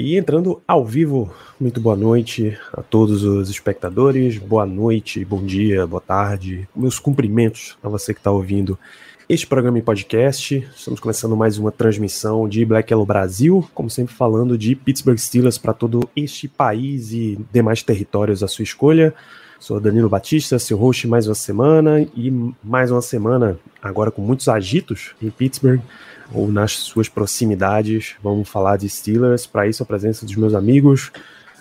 [0.00, 1.28] E entrando ao vivo,
[1.60, 7.76] muito boa noite a todos os espectadores, boa noite, bom dia, boa tarde, meus cumprimentos
[7.82, 8.78] a você que está ouvindo
[9.28, 10.64] este programa em podcast.
[10.72, 15.58] Estamos começando mais uma transmissão de Black Yellow Brasil, como sempre falando de Pittsburgh Steelers
[15.58, 19.12] para todo este país e demais territórios à sua escolha.
[19.58, 22.30] Sou Danilo Batista, seu host mais uma semana e
[22.62, 25.80] mais uma semana agora com muitos agitos em Pittsburgh
[26.32, 28.16] ou nas suas proximidades.
[28.22, 29.46] Vamos falar de Steelers.
[29.46, 31.10] Para isso, a presença dos meus amigos.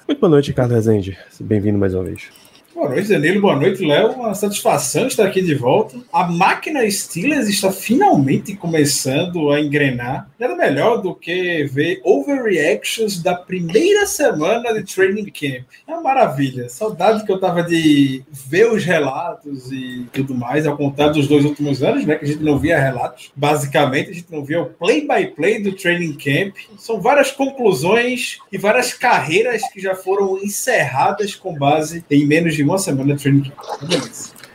[0.07, 1.17] Muito boa noite, Ricardo Rezende.
[1.39, 2.46] Bem-vindo mais uma vez.
[2.77, 3.41] Boa noite, Danilo.
[3.41, 4.11] Boa noite, Léo.
[4.11, 5.97] Uma satisfação estar aqui de volta.
[6.13, 10.29] A máquina Steelers está finalmente começando a engrenar.
[10.37, 15.65] Nada melhor do que ver overreactions da primeira semana de training camp.
[15.87, 16.69] É uma maravilha.
[16.69, 21.45] Saudade que eu tava de ver os relatos e tudo mais, ao contar dos dois
[21.45, 22.15] últimos anos, né?
[22.15, 23.31] Que a gente não via relatos.
[23.35, 26.55] Basicamente, a gente não via o play-by-play do training camp.
[26.77, 32.66] São várias conclusões e várias carreiras que já foram encerradas com base em menos de
[32.67, 33.51] uma semana de training.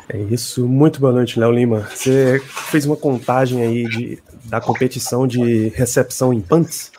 [0.08, 0.66] É isso.
[0.66, 1.88] Muito boa noite, Léo Lima.
[1.94, 6.92] Você fez uma contagem aí de, da competição de recepção em punts?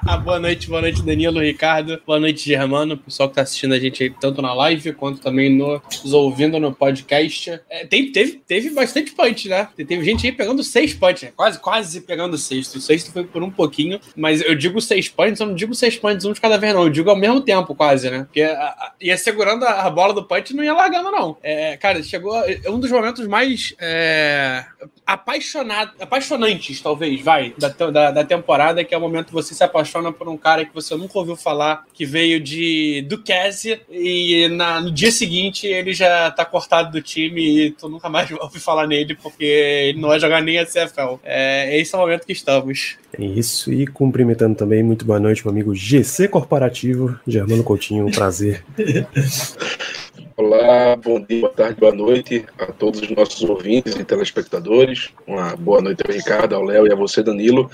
[0.24, 2.00] boa noite, boa noite, Danilo, Ricardo.
[2.06, 5.54] Boa noite, Germano, pessoal que tá assistindo a gente aí, tanto na live quanto também
[5.54, 7.60] no, nos ouvindo no podcast.
[7.68, 9.68] É, tem, teve, teve bastante punch, né?
[9.76, 11.32] Teve gente aí pegando seis punch, né?
[11.36, 12.76] quase, quase pegando sexto.
[12.76, 15.96] O sexto foi por um pouquinho, mas eu digo seis punts, eu não digo seis
[15.96, 16.84] punts um de cada vez, não.
[16.84, 18.24] Eu digo ao mesmo tempo, quase, né?
[18.24, 21.36] Porque a, a, ia segurando a, a, bola do punch e não ia largando, não.
[21.42, 24.64] É, cara, chegou é um dos momentos mais é,
[25.10, 29.64] apaixonado, apaixonantes, talvez, vai, da, da, da temporada, que é o momento que você se
[29.64, 34.46] apaixona por um cara que você nunca ouviu falar, que veio de do Cassie e
[34.48, 38.60] na, no dia seguinte ele já tá cortado do time e tu nunca mais ouve
[38.60, 41.18] falar nele porque ele não vai jogar nem a CFL.
[41.24, 42.96] É, esse é o momento que estamos.
[43.18, 48.12] É isso, e cumprimentando também, muito boa noite, meu amigo GC Corporativo, Germano Coutinho, um
[48.12, 48.64] prazer.
[50.42, 55.10] Olá, bom dia, boa tarde, boa noite a todos os nossos ouvintes e telespectadores.
[55.26, 57.70] Uma boa noite ao Ricardo, ao Léo e a você, Danilo.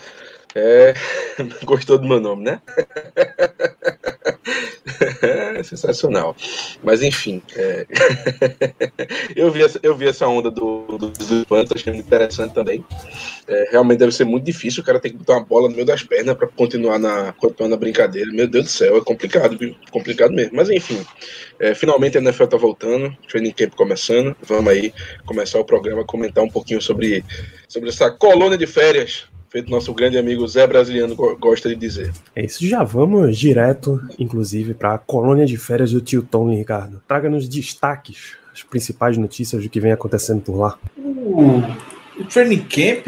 [0.56, 0.94] É...
[1.64, 2.60] Gostou do meu nome, né?
[5.58, 6.36] É sensacional.
[6.82, 7.86] Mas enfim, é...
[9.34, 12.84] eu, vi essa, eu vi essa onda do, do, do Pantos, achei muito interessante também.
[13.46, 15.86] É, realmente deve ser muito difícil, o cara tem que botar uma bola no meio
[15.86, 18.30] das pernas para continuar na, continuar na brincadeira.
[18.32, 19.74] Meu Deus do céu, é complicado, viu?
[19.90, 20.56] complicado mesmo.
[20.56, 21.04] Mas enfim,
[21.58, 24.36] é, finalmente a NFL tá voltando, training camp começando.
[24.42, 24.92] Vamos aí
[25.24, 27.24] começar o programa, comentar um pouquinho sobre,
[27.68, 32.12] sobre essa colônia de férias feito nosso grande amigo Zé Brasiliano gosta de dizer.
[32.34, 37.00] É isso, já vamos direto, inclusive, para a colônia de férias do tio Tom, Ricardo.
[37.08, 40.78] Traga-nos destaques, as principais notícias do que vem acontecendo por lá.
[40.98, 41.62] Uh,
[42.20, 43.06] o training camp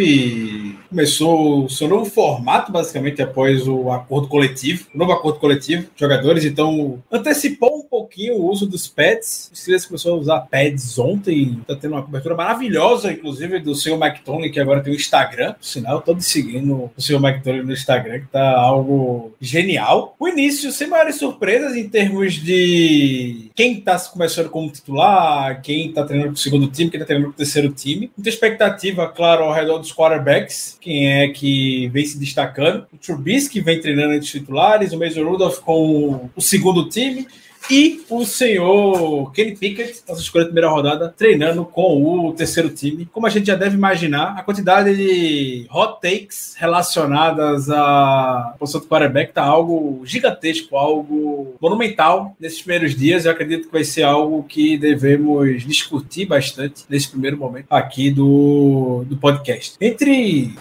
[0.89, 5.87] começou o seu novo formato, basicamente, após o acordo coletivo, o novo acordo coletivo.
[5.97, 9.51] Jogadores, então, antecipou um pouquinho o uso dos pads.
[9.53, 13.97] O Steelers começou a usar pads ontem, está tendo uma cobertura maravilhosa, inclusive, do seu
[13.97, 15.55] McToney, que agora tem o Instagram.
[15.55, 20.15] Por sinal, estou seguindo o seu McToney no Instagram, que está algo genial.
[20.19, 26.05] O início, sem maiores surpresas em termos de quem está começando como titular, quem está
[26.05, 28.11] treinando com o segundo time, quem está treinando com o terceiro time.
[28.17, 32.87] Muita expectativa, claro, ao redor dos quarterbacks quem é que vem se destacando.
[32.91, 37.29] O Trubisky vem treinando entre os titulares, o Mason Rudolph com o segundo time
[37.71, 43.07] e o senhor Kenny Pickett, nossa escolha de primeira rodada, treinando com o terceiro time.
[43.13, 48.87] Como a gente já deve imaginar, a quantidade de hot takes relacionadas à posição do
[48.87, 53.27] quarterback está algo gigantesco, algo monumental nesses primeiros dias.
[53.27, 59.05] Eu acredito que vai ser algo que devemos discutir bastante nesse primeiro momento aqui do,
[59.07, 59.77] do podcast.
[59.79, 60.55] Entre,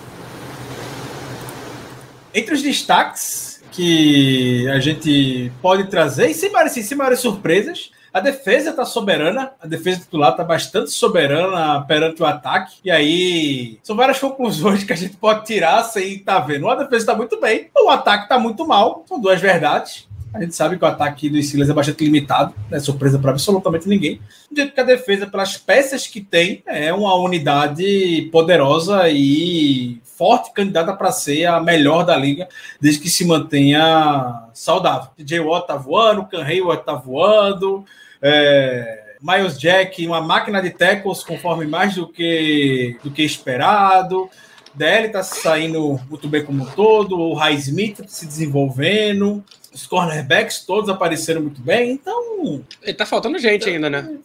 [2.34, 8.20] entre os destaques que a gente pode trazer, e sem maiores, sem maiores surpresas, a
[8.20, 12.78] defesa está soberana, a defesa titular está bastante soberana perante o ataque.
[12.84, 16.68] E aí são várias conclusões que a gente pode tirar sem estar tá vendo.
[16.68, 19.06] A defesa está muito bem, o ataque está muito mal.
[19.08, 20.07] São duas verdades.
[20.38, 23.32] A gente sabe que o ataque do Steelers é bastante limitado, não é surpresa para
[23.32, 24.22] absolutamente ninguém.
[24.52, 30.54] Do jeito que a defesa, pelas peças que tem, é uma unidade poderosa e forte
[30.54, 32.48] candidata para ser a melhor da liga,
[32.80, 35.10] desde que se mantenha saudável.
[35.18, 37.84] DJ Watt tá voando, Can Hayward tá voando,
[38.22, 44.30] é, Miles Jack, uma máquina de tackles conforme mais do que, do que esperado.
[44.78, 49.44] DL tá saindo muito bem como um todo, o High Smith se desenvolvendo,
[49.74, 52.64] os cornerbacks todos apareceram muito bem, então.
[52.82, 54.18] Ele tá faltando gente ainda, né?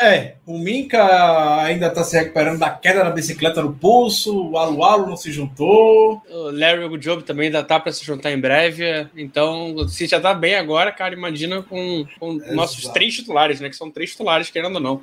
[0.00, 5.06] É, o Minka ainda tá se recuperando da queda da bicicleta no pulso, o Alualo
[5.06, 6.22] não se juntou.
[6.28, 9.08] O Larry Job também ainda tá para se juntar em breve.
[9.16, 13.70] Então, se já tá bem agora, cara, imagina com, com nossos três titulares, né?
[13.70, 15.02] Que são três titulares, querendo ou não.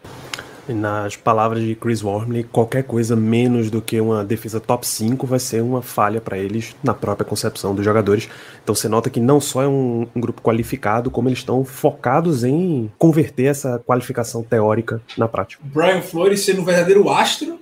[0.67, 5.39] Nas palavras de Chris Wormley, qualquer coisa menos do que uma defesa top 5 vai
[5.39, 8.29] ser uma falha para eles na própria concepção dos jogadores.
[8.63, 12.43] Então você nota que não só é um, um, grupo qualificado, como eles estão focados
[12.43, 15.61] em converter essa qualificação teórica na prática.
[15.65, 17.59] Brian Flores sendo um verdadeiro astro,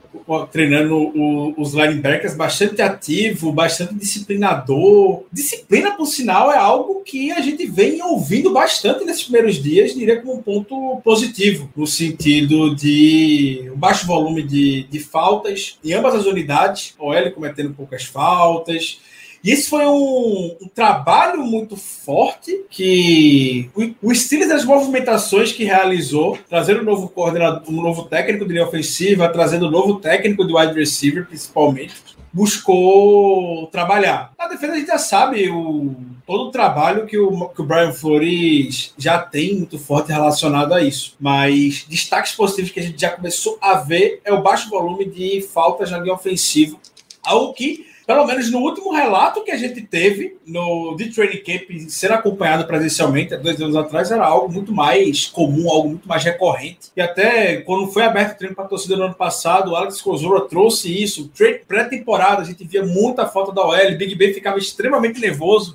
[0.51, 5.24] treinando o, os linebackers, bastante ativo, bastante disciplinador.
[5.31, 10.22] Disciplina, por sinal, é algo que a gente vem ouvindo bastante nesses primeiros dias, diria
[10.22, 16.16] como um ponto positivo, no sentido de um baixo volume de, de faltas em ambas
[16.16, 19.00] as unidades, OL cometendo poucas faltas.
[19.44, 25.64] E esse foi um, um, trabalho muito forte que o, o estilo das movimentações que
[25.64, 30.46] realizou, trazendo um novo coordenador, um novo técnico de linha ofensiva, trazendo um novo técnico
[30.46, 31.96] de wide receiver, principalmente,
[32.32, 34.32] buscou trabalhar.
[34.38, 35.96] Na defesa a gente já sabe o,
[36.26, 40.82] todo o trabalho que o, que o Brian Flores já tem muito forte relacionado a
[40.82, 41.16] isso.
[41.20, 45.42] Mas destaques positivos que a gente já começou a ver é o baixo volume de
[45.42, 46.78] faltas na linha ofensiva,
[47.24, 51.90] algo que pelo menos no último relato que a gente teve no de training camp
[51.90, 56.22] ser acompanhado presencialmente há dois anos atrás era algo muito mais comum, algo muito mais
[56.22, 56.92] recorrente.
[56.94, 60.02] E até quando foi aberto o treino para a torcida no ano passado, o Alex
[60.02, 61.31] Kozora trouxe isso.
[61.66, 65.74] Pré-temporada, a gente via muita falta da OL, Big Ben ficava extremamente nervoso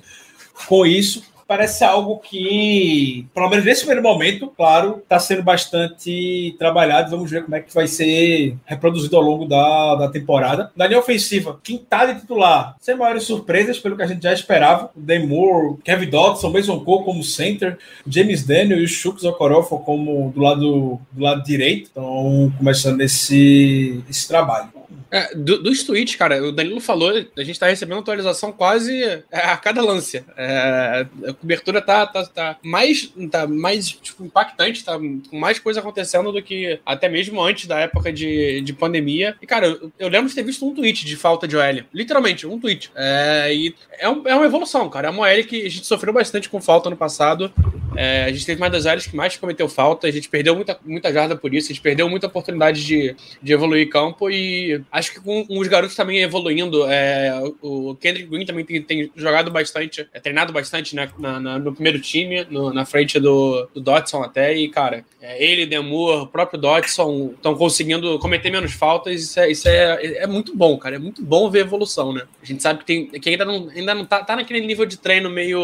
[0.67, 7.09] com isso parece algo que, pelo menos nesse primeiro momento, claro, está sendo bastante trabalhado.
[7.09, 10.71] Vamos ver como é que vai ser reproduzido ao longo da, da temporada.
[10.75, 14.33] Na linha ofensiva, quem tá de titular, sem maiores surpresas, pelo que a gente já
[14.33, 14.91] esperava.
[14.95, 19.79] O Dan Moore, Kevin Dodson, Mason Cole como center, James Daniel e o Chuks Okorofo
[19.79, 21.89] como do lado, do lado direito.
[21.91, 24.76] Então, começando esse, esse trabalho.
[25.11, 29.23] É, do, dos tweets, cara, o Danilo falou, a gente tá recebendo atualização quase é,
[29.31, 30.23] a cada lance.
[30.35, 35.79] É, a cobertura tá, tá, tá mais, tá mais tipo, impactante, tá com mais coisa
[35.79, 39.35] acontecendo do que até mesmo antes da época de, de pandemia.
[39.41, 41.83] E, cara, eu, eu lembro de ter visto um tweet de falta de OL.
[41.93, 42.91] Literalmente, um tweet.
[42.95, 45.07] É, e é, um, é uma evolução, cara.
[45.07, 47.51] É uma OL que a gente sofreu bastante com falta no passado.
[47.97, 50.79] É, a gente teve mais das áreas que mais cometeu falta, a gente perdeu muita,
[50.85, 55.13] muita jarda por isso, a gente perdeu muita oportunidade de, de evoluir campo e acho
[55.13, 60.07] que com os garotos também evoluindo, é, o Kendrick Green também tem, tem jogado bastante,
[60.13, 64.21] é, treinado bastante né, na, na, no primeiro time, no, na frente do, do Dotson
[64.21, 69.39] até, e cara, é, ele, Demur, o próprio Dotson estão conseguindo cometer menos faltas, isso,
[69.39, 72.23] é, isso é, é muito bom, cara, é muito bom ver evolução, né?
[72.43, 74.97] A gente sabe que, tem, que ainda não, ainda não tá, tá naquele nível de
[74.97, 75.59] treino meio,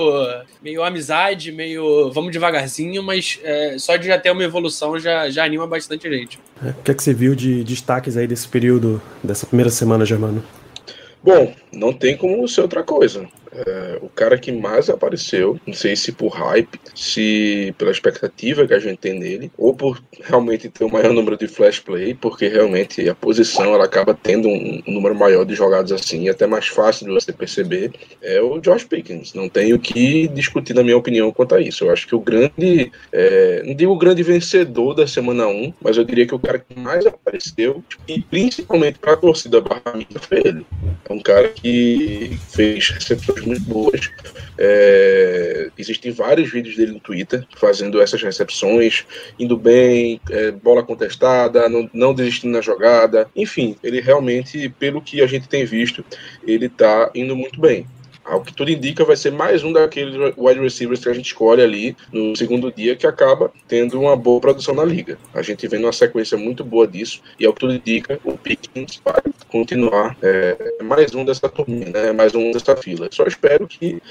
[0.63, 5.43] meio amizade, meio vamos devagarzinho, mas é, só de já ter uma evolução já, já
[5.43, 6.39] anima bastante gente.
[6.63, 10.05] É, o que, é que você viu de destaques aí desse período, dessa primeira semana,
[10.05, 10.43] Germano?
[11.23, 13.27] Bom, não tem como ser outra coisa.
[13.53, 18.73] É, o cara que mais apareceu, não sei se por hype, se pela expectativa que
[18.73, 22.47] a gente tem nele, ou por realmente ter o maior número de flash play, porque
[22.47, 26.67] realmente a posição ela acaba tendo um, um número maior de jogadas assim, até mais
[26.67, 27.91] fácil de você perceber,
[28.21, 29.33] é o Josh Pickens.
[29.33, 31.85] Não tenho que discutir, na minha opinião, quanto a isso.
[31.85, 35.97] Eu acho que o grande, é, não digo o grande vencedor da semana 1, mas
[35.97, 39.81] eu diria que o cara que mais apareceu, e principalmente para a torcida barra
[40.21, 40.65] foi ele.
[41.07, 44.09] É um cara que fez recepções muito boas.
[44.57, 49.05] É, existem vários vídeos dele no Twitter fazendo essas recepções,
[49.39, 53.27] indo bem, é, bola contestada, não, não desistindo na jogada.
[53.35, 56.03] Enfim, ele realmente, pelo que a gente tem visto,
[56.45, 57.85] ele está indo muito bem.
[58.23, 61.61] Ao que tudo indica, vai ser mais um daqueles wide receivers que a gente escolhe
[61.61, 65.17] ali no segundo dia, que acaba tendo uma boa produção na liga.
[65.33, 69.01] A gente vem numa sequência muito boa disso, e ao que tudo indica, o Pickens
[69.03, 72.11] vai continuar é, mais um dessa turminha, né?
[72.13, 73.09] mais um dessa fila.
[73.11, 74.01] Só espero que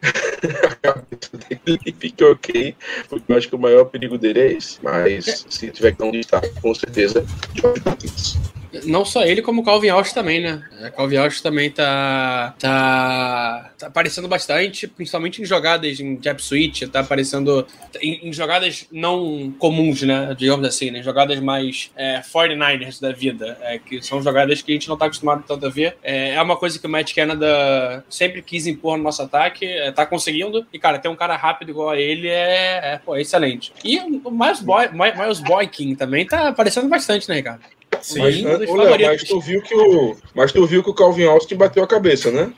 [0.02, 2.74] a cabeça dele fique ok,
[3.08, 4.78] porque eu acho que o maior perigo dele é esse.
[4.82, 7.24] Mas se tiver que dar um destaque, com certeza,
[7.54, 8.38] George Pickens.
[8.84, 10.62] Não só ele, como o Calvin Austin também, né?
[10.88, 16.82] O Calvin Austin também tá, tá, tá aparecendo bastante, principalmente em jogadas em jab switch,
[16.88, 17.66] tá aparecendo
[18.00, 20.34] em, em jogadas não comuns, né?
[20.36, 21.02] Digamos assim, né?
[21.02, 25.06] Jogadas mais é, 49ers da vida, é, que são jogadas que a gente não tá
[25.06, 25.96] acostumado tanto a ver.
[26.02, 29.90] É, é uma coisa que o Matt Canada sempre quis impor no nosso ataque, é,
[29.92, 30.66] tá conseguindo.
[30.72, 33.72] E, cara, ter um cara rápido igual a ele é, é, pô, é excelente.
[33.84, 37.60] E o Miles, Boy, Miles Boykin também tá aparecendo bastante, né, Ricardo?
[38.00, 41.56] Sim, mas, Léo, mas tu viu que o, mas tu viu que o Calvin Austin
[41.56, 42.52] bateu a cabeça, né?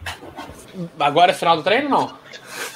[0.99, 2.13] Agora é final do treino, não?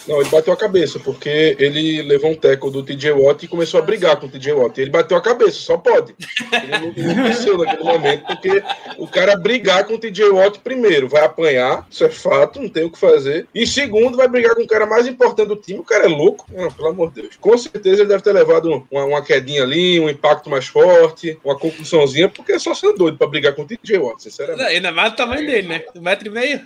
[0.07, 3.81] Não, ele bateu a cabeça, porque ele levou um teco do TJ Watt e começou
[3.81, 4.79] a brigar com o TJ Watt.
[4.79, 6.14] Ele bateu a cabeça, só pode.
[6.53, 8.62] Ele não, venceu naquele momento, porque
[8.99, 12.85] o cara brigar com o TJ Watt, primeiro, vai apanhar, isso é fato, não tem
[12.85, 13.47] o que fazer.
[13.55, 16.47] E segundo, vai brigar com o cara mais importante do time, o cara é louco.
[16.53, 17.37] Não, pelo amor de Deus.
[17.41, 21.59] Com certeza ele deve ter levado uma, uma quedinha ali, um impacto mais forte, uma
[21.59, 24.69] concussãozinha, porque é só sendo doido pra brigar com o TJ Watt, sinceramente.
[24.69, 25.83] Ainda mais o tamanho dele, né?
[25.95, 26.61] Um metro e meio.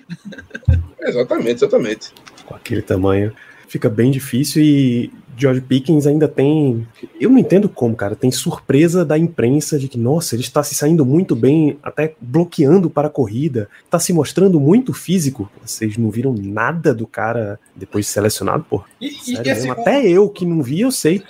[1.01, 2.13] Exatamente, exatamente
[2.49, 3.33] com aquele tamanho,
[3.69, 6.87] fica bem difícil e George Pickens ainda tem.
[7.21, 8.17] Eu não entendo como, cara.
[8.17, 12.91] Tem surpresa da imprensa de que, nossa, ele está se saindo muito bem, até bloqueando
[12.91, 15.49] para a corrida, está se mostrando muito físico.
[15.65, 18.83] Vocês não viram nada do cara depois de selecionado, pô.
[19.01, 21.23] E, e assim, até eu que não vi, eu sei.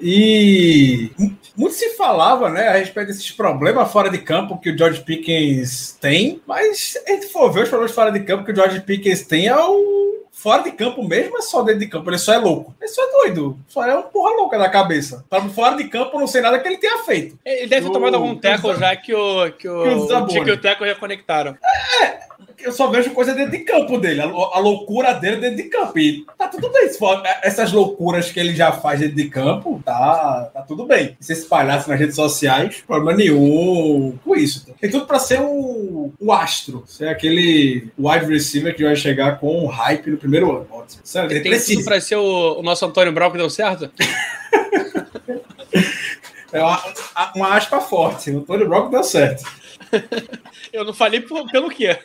[0.00, 1.10] E
[1.56, 5.96] muito se falava, né, a respeito desses problemas fora de campo que o George Pickens
[6.00, 9.22] tem, mas a gente for ver os problemas fora de campo que o George Pickens
[9.22, 10.09] tem é o
[10.40, 12.74] fora de campo mesmo é só dentro de campo, ele só é louco.
[12.80, 13.58] Ele só é doido.
[13.68, 15.22] Só é uma porra louca da cabeça.
[15.28, 17.38] Para fora de campo, não sei nada que ele tenha feito.
[17.44, 20.56] Ele deve ter tomado algum teco já que o, que o, que o, que o
[20.56, 21.58] teco reconectaram.
[22.02, 22.20] É,
[22.62, 25.98] eu só vejo coisa dentro de campo dele, a, a, loucura dele dentro de campo.
[25.98, 26.88] E tá tudo bem.
[27.24, 31.16] É, essas loucuras que ele já faz dentro de campo, tá, tá tudo bem.
[31.20, 34.66] Se espalhasse nas redes sociais, problema nenhum com isso.
[34.80, 36.84] Tem tudo pra ser um, um astro.
[36.86, 40.66] Ser aquele wide receiver que vai chegar com um hype no primeiro ano.
[41.04, 41.78] Sério, ele tem precisa.
[41.78, 43.90] tudo pra ser o, o nosso Antônio Brown que deu certo?
[46.52, 46.82] é uma,
[47.34, 48.30] uma aspa forte.
[48.30, 49.59] O Antônio Brown deu certo.
[50.72, 51.96] Eu não falei por, pelo quê.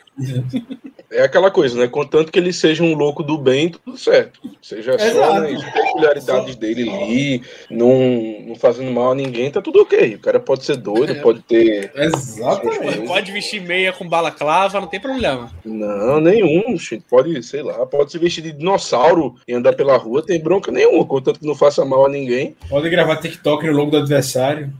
[1.10, 1.86] É aquela coisa, né?
[1.86, 4.40] Contanto que ele seja um louco do bem, tudo certo.
[4.60, 5.14] Seja Exato.
[5.14, 6.60] só né, as peculiaridades só.
[6.60, 10.16] dele ali, não, não fazendo mal a ninguém, tá tudo ok.
[10.16, 11.14] O cara pode ser doido, é.
[11.14, 11.92] pode ter.
[11.94, 13.06] Exatamente.
[13.06, 15.50] Pode vestir meia com balaclava, não tem problema.
[15.64, 16.76] Não, nenhum.
[17.08, 21.04] Pode, sei lá, pode se vestir de dinossauro e andar pela rua, tem bronca nenhuma,
[21.04, 22.56] contanto que não faça mal a ninguém.
[22.68, 24.72] Pode gravar TikTok no logo do adversário.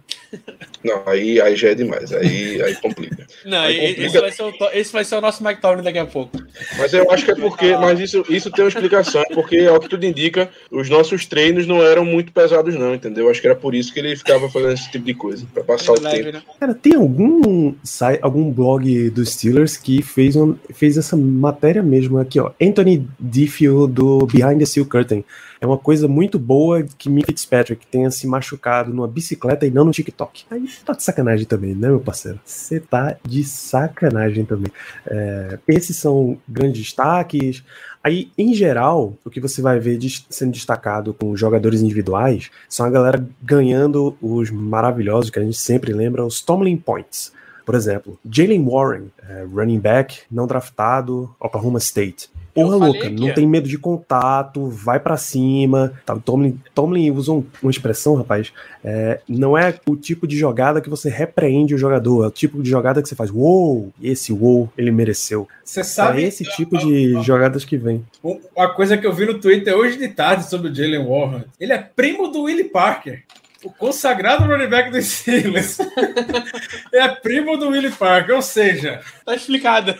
[0.84, 2.12] Não, aí, aí já é demais.
[2.12, 3.26] Aí, aí complica.
[3.44, 4.06] Não, aí complica.
[4.06, 6.38] Esse, vai ser o, esse vai ser o nosso Mike Towner daqui a pouco.
[6.78, 7.76] Mas eu acho que é porque.
[7.76, 11.66] Mas isso, isso tem uma explicação, é porque, ao que tudo indica, os nossos treinos
[11.66, 13.28] não eram muito pesados, não, entendeu?
[13.28, 15.94] Acho que era por isso que ele ficava fazendo esse tipo de coisa, pra passar
[15.94, 16.32] é o leve, tempo.
[16.32, 16.42] Né?
[16.60, 22.18] Cara, tem algum site, algum blog dos Steelers que fez, um, fez essa matéria mesmo
[22.18, 22.52] aqui, ó.
[22.60, 25.24] Anthony Diffie do Behind the Steel Curtain.
[25.60, 29.84] É uma coisa muito boa que Mick Fitzpatrick tenha se machucado numa bicicleta e não
[29.84, 30.44] no TikTok.
[30.50, 32.40] Aí tá de sacanagem também, né, meu parceiro?
[32.44, 34.70] Você tá de sacanagem também.
[35.06, 37.62] É, esses são grandes destaques.
[38.02, 39.98] Aí, em geral, o que você vai ver
[40.30, 45.92] sendo destacado com jogadores individuais são a galera ganhando os maravilhosos que a gente sempre
[45.92, 47.32] lembra, os Tomlin Points.
[47.64, 52.30] Por exemplo, Jalen Warren, é, running back, não draftado, Oklahoma State.
[52.56, 55.92] Porra louca, não tem medo de contato, vai para cima.
[56.06, 58.50] Tá, Tomlin, Tomlin usou uma expressão, rapaz.
[58.82, 62.62] É, não é o tipo de jogada que você repreende o jogador, é o tipo
[62.62, 65.46] de jogada que você faz, uou, esse uou, ele mereceu.
[65.62, 66.24] Você sabe.
[66.24, 68.02] É esse tipo de jogadas que vem.
[68.22, 71.44] Uma coisa que eu vi no Twitter hoje de tarde sobre o Jalen Warren.
[71.60, 73.22] Ele é primo do Willie Parker.
[73.64, 75.78] O consagrado running back dos Steelers
[76.92, 79.00] é primo do Willie Parker, ou seja...
[79.24, 79.94] Tá explicado.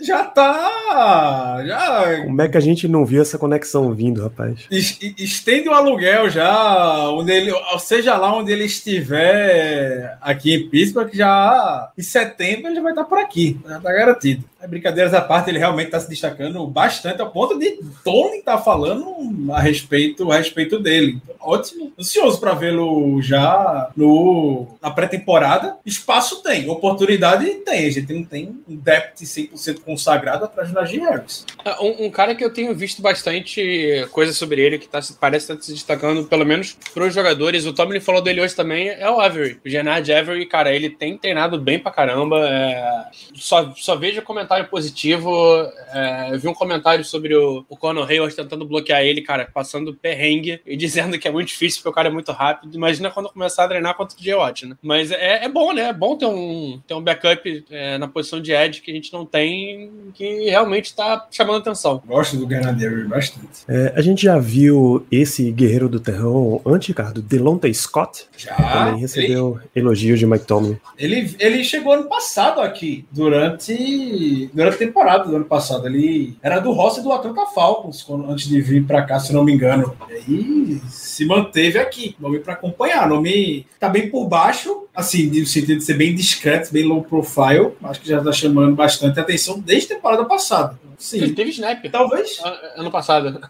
[0.00, 1.62] Já tá...
[1.64, 2.22] Já...
[2.24, 4.66] Como é que a gente não viu essa conexão vindo, rapaz?
[4.70, 11.90] Estende o aluguel já, onde ele, seja lá onde ele estiver aqui em Pittsburgh, já
[11.96, 14.44] em setembro ele já vai estar por aqui, já tá garantido.
[14.68, 18.62] Brincadeiras à parte, ele realmente está se destacando bastante, ao ponto de Tony estar tá
[18.62, 19.14] falando
[19.52, 21.20] a respeito, a respeito dele.
[21.40, 25.76] Ótimo, ansioso para vê-lo já no, na pré-temporada.
[25.84, 27.86] Espaço tem, oportunidade tem.
[27.86, 31.44] A gente não tem um depth 100% consagrado atrás do Najee Harris.
[31.64, 35.44] Ah, um, um, cara que eu tenho visto bastante coisa sobre ele, que tá, parece
[35.44, 37.66] estar tá se destacando, pelo menos para os jogadores.
[37.66, 39.58] O Tomlin falou dele hoje também, é o Avery.
[39.64, 42.38] O Genard Avery, cara, ele tem treinado bem pra caramba.
[42.48, 43.04] É...
[43.34, 45.30] Só, só vejo comentários comentário positivo.
[45.92, 49.94] É, eu vi um comentário sobre o, o Conor Hayward tentando bloquear ele, cara, passando
[49.94, 52.74] perrengue e dizendo que é muito difícil porque o cara é muito rápido.
[52.74, 54.76] Imagina quando começar a treinar contra o J-Watt, né?
[54.82, 55.88] Mas é, é bom, né?
[55.88, 59.12] É bom ter um, ter um backup é, na posição de Edge que a gente
[59.12, 62.02] não tem, que realmente tá chamando atenção.
[62.06, 63.64] Gosto do Ganadeiro bastante.
[63.68, 68.54] É, a gente já viu esse guerreiro do terrão antes, Ricardo, Delonte Scott, Já.
[68.54, 70.76] também recebeu elogios de Mike Tomlin.
[70.98, 73.72] Ele, ele chegou ano passado aqui, durante,
[74.52, 75.86] durante a temporada do ano passado.
[75.86, 79.44] Ele era do roster do Atlanta Falcons, quando- antes de vir pra cá, se não
[79.44, 79.94] me engano.
[80.10, 83.08] E aí se manteve aqui, nome pra acompanhar.
[83.08, 87.70] Nome tá bem por baixo, assim, no sentido de ser bem discreto, bem low profile.
[87.82, 90.78] Acho que já tá chamando bastante atenção desde a temporada passada.
[91.12, 91.34] Ele Sim.
[91.34, 92.40] teve snap Talvez
[92.76, 93.40] ano passado.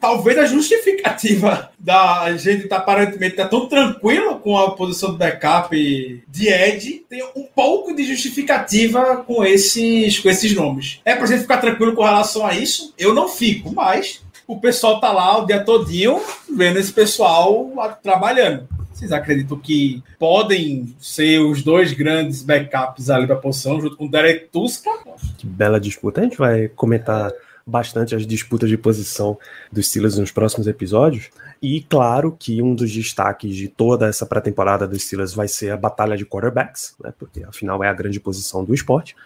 [0.00, 6.24] talvez a justificativa da gente tá aparentemente tá tão tranquilo com a posição do backup
[6.26, 11.00] de Ed tenha um pouco de justificativa com esses, com esses nomes.
[11.04, 12.92] É pra gente ficar tranquilo com relação a isso?
[12.98, 16.20] Eu não fico, mas o pessoal tá lá o dia todinho
[16.50, 17.70] vendo esse pessoal
[18.02, 18.68] trabalhando.
[18.94, 24.10] Vocês acreditam que podem ser os dois grandes backups ali pra posição, junto com o
[24.10, 24.88] Derek Tuska?
[25.36, 26.20] Que bela disputa.
[26.20, 27.32] A gente vai comentar
[27.66, 29.36] bastante as disputas de posição
[29.72, 31.30] dos Steelers nos próximos episódios.
[31.60, 35.76] E claro que um dos destaques de toda essa pré-temporada dos Steelers vai ser a
[35.76, 37.12] batalha de quarterbacks, né?
[37.18, 39.16] Porque afinal é a grande posição do esporte.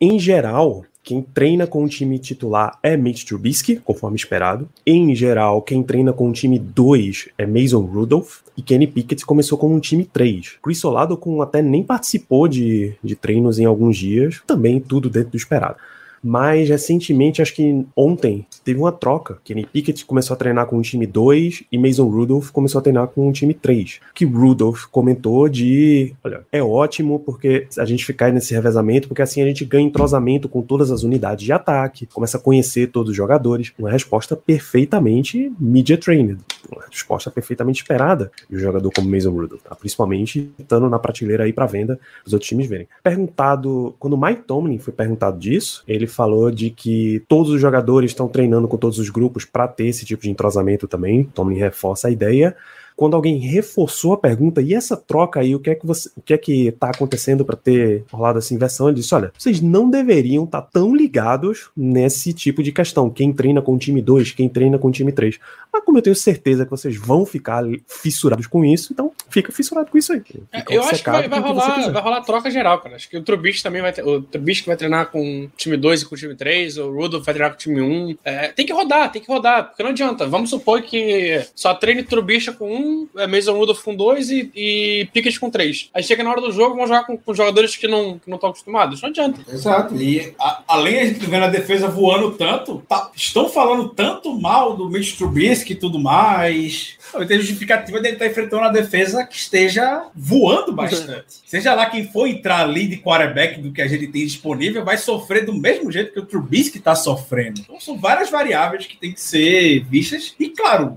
[0.00, 4.68] Em geral, quem treina com o time titular é Mitch Trubisky, conforme esperado.
[4.86, 8.40] Em geral, quem treina com o time 2 é Mason Rudolph.
[8.56, 10.58] E Kenny Pickett começou com um time 3.
[10.62, 14.40] Chris Olado até nem participou de, de treinos em alguns dias.
[14.46, 15.76] Também tudo dentro do esperado.
[16.22, 19.38] Mas recentemente, acho que ontem, teve uma troca.
[19.42, 23.08] Kenny Pickett começou a treinar com o time 2 e Mason Rudolph começou a treinar
[23.08, 24.00] com o time 3.
[24.14, 29.42] Que Rudolph comentou de: olha, é ótimo porque a gente ficar nesse revezamento, porque assim
[29.42, 33.16] a gente ganha entrosamento com todas as unidades de ataque, começa a conhecer todos os
[33.16, 33.72] jogadores.
[33.78, 36.38] Uma resposta perfeitamente media trained.
[36.70, 39.74] Uma resposta perfeitamente esperada de um jogador como Mason Rudolph, tá?
[39.74, 42.86] principalmente estando na prateleira aí para venda os outros times verem.
[43.02, 48.10] Perguntado, quando o Mike Tomlin foi perguntado disso, ele falou de que todos os jogadores
[48.10, 51.24] estão treinando com todos os grupos para ter esse tipo de entrosamento também.
[51.24, 52.54] Tomlin reforça a ideia.
[52.96, 56.20] Quando alguém reforçou a pergunta, e essa troca aí, o que é que você, o
[56.20, 58.88] que é que tá acontecendo para ter rolado essa inversão?
[58.88, 63.10] Ele disse: olha, vocês não deveriam estar tão ligados nesse tipo de questão.
[63.10, 65.38] Quem treina com o time 2, quem treina com o time 3.
[65.72, 69.90] Mas como eu tenho certeza que vocês vão ficar fissurados com isso, então fica fissurado
[69.90, 70.22] com isso aí.
[70.52, 71.92] É, eu acho que vai, vai rolar, quiser.
[71.92, 72.96] vai rolar troca geral, cara.
[72.96, 76.02] Acho que o Trubisky também vai ter, o Trubisky vai treinar com o time 2
[76.02, 78.18] e com o time 3, o Rudolph vai treinar com o time 1.
[78.22, 80.26] É, tem que rodar, tem que rodar, porque não adianta.
[80.26, 85.08] Vamos supor que só treine Trubisky com um, é, Mason Rudolph com dois e, e
[85.12, 85.88] Pickett com três.
[85.94, 88.36] Aí chega na hora do jogo, vão jogar com, com jogadores que não que não
[88.36, 89.00] estão acostumados.
[89.02, 89.40] Não adianta.
[89.50, 89.94] Exato.
[89.96, 94.32] E a- além de a gente vendo a defesa voando tanto, tá- estão falando tanto
[94.38, 96.96] mal do Mitch Trubisky e tudo mais.
[97.10, 101.24] Talvez tenha justificativa dele estar enfrentando uma defesa que esteja voando bastante.
[101.44, 104.96] Seja lá quem for entrar ali de quarterback do que a gente tem disponível, vai
[104.96, 107.60] sofrer do mesmo jeito que o Trubisky está sofrendo.
[107.60, 110.34] Então são várias variáveis que têm que ser vistas.
[110.40, 110.96] E claro,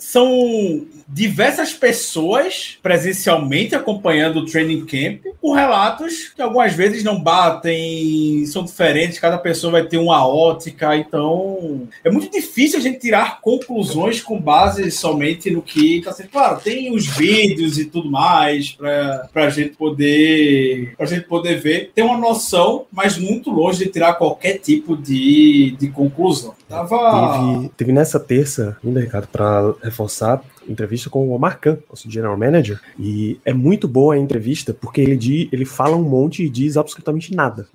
[0.00, 8.46] são diversas pessoas presencialmente acompanhando o training camp, com relatos que algumas vezes não batem,
[8.46, 13.40] são diferentes, cada pessoa vai ter uma ótica, então é muito difícil a gente tirar
[13.40, 16.30] conclusões com base somente no que está sendo.
[16.30, 21.90] Claro, tem os vídeos e tudo mais para a gente poder pra gente poder ver,
[21.94, 26.54] ter uma noção, mas muito longe de tirar qualquer tipo de, de conclusão.
[26.68, 27.56] Tava.
[27.56, 32.36] Teve, teve nessa terça, ainda, Ricardo, para reforçar, entrevista com o Omar Khan, nosso general
[32.36, 36.48] manager, e é muito boa a entrevista porque ele, di- ele fala um monte e
[36.48, 37.66] diz absolutamente nada.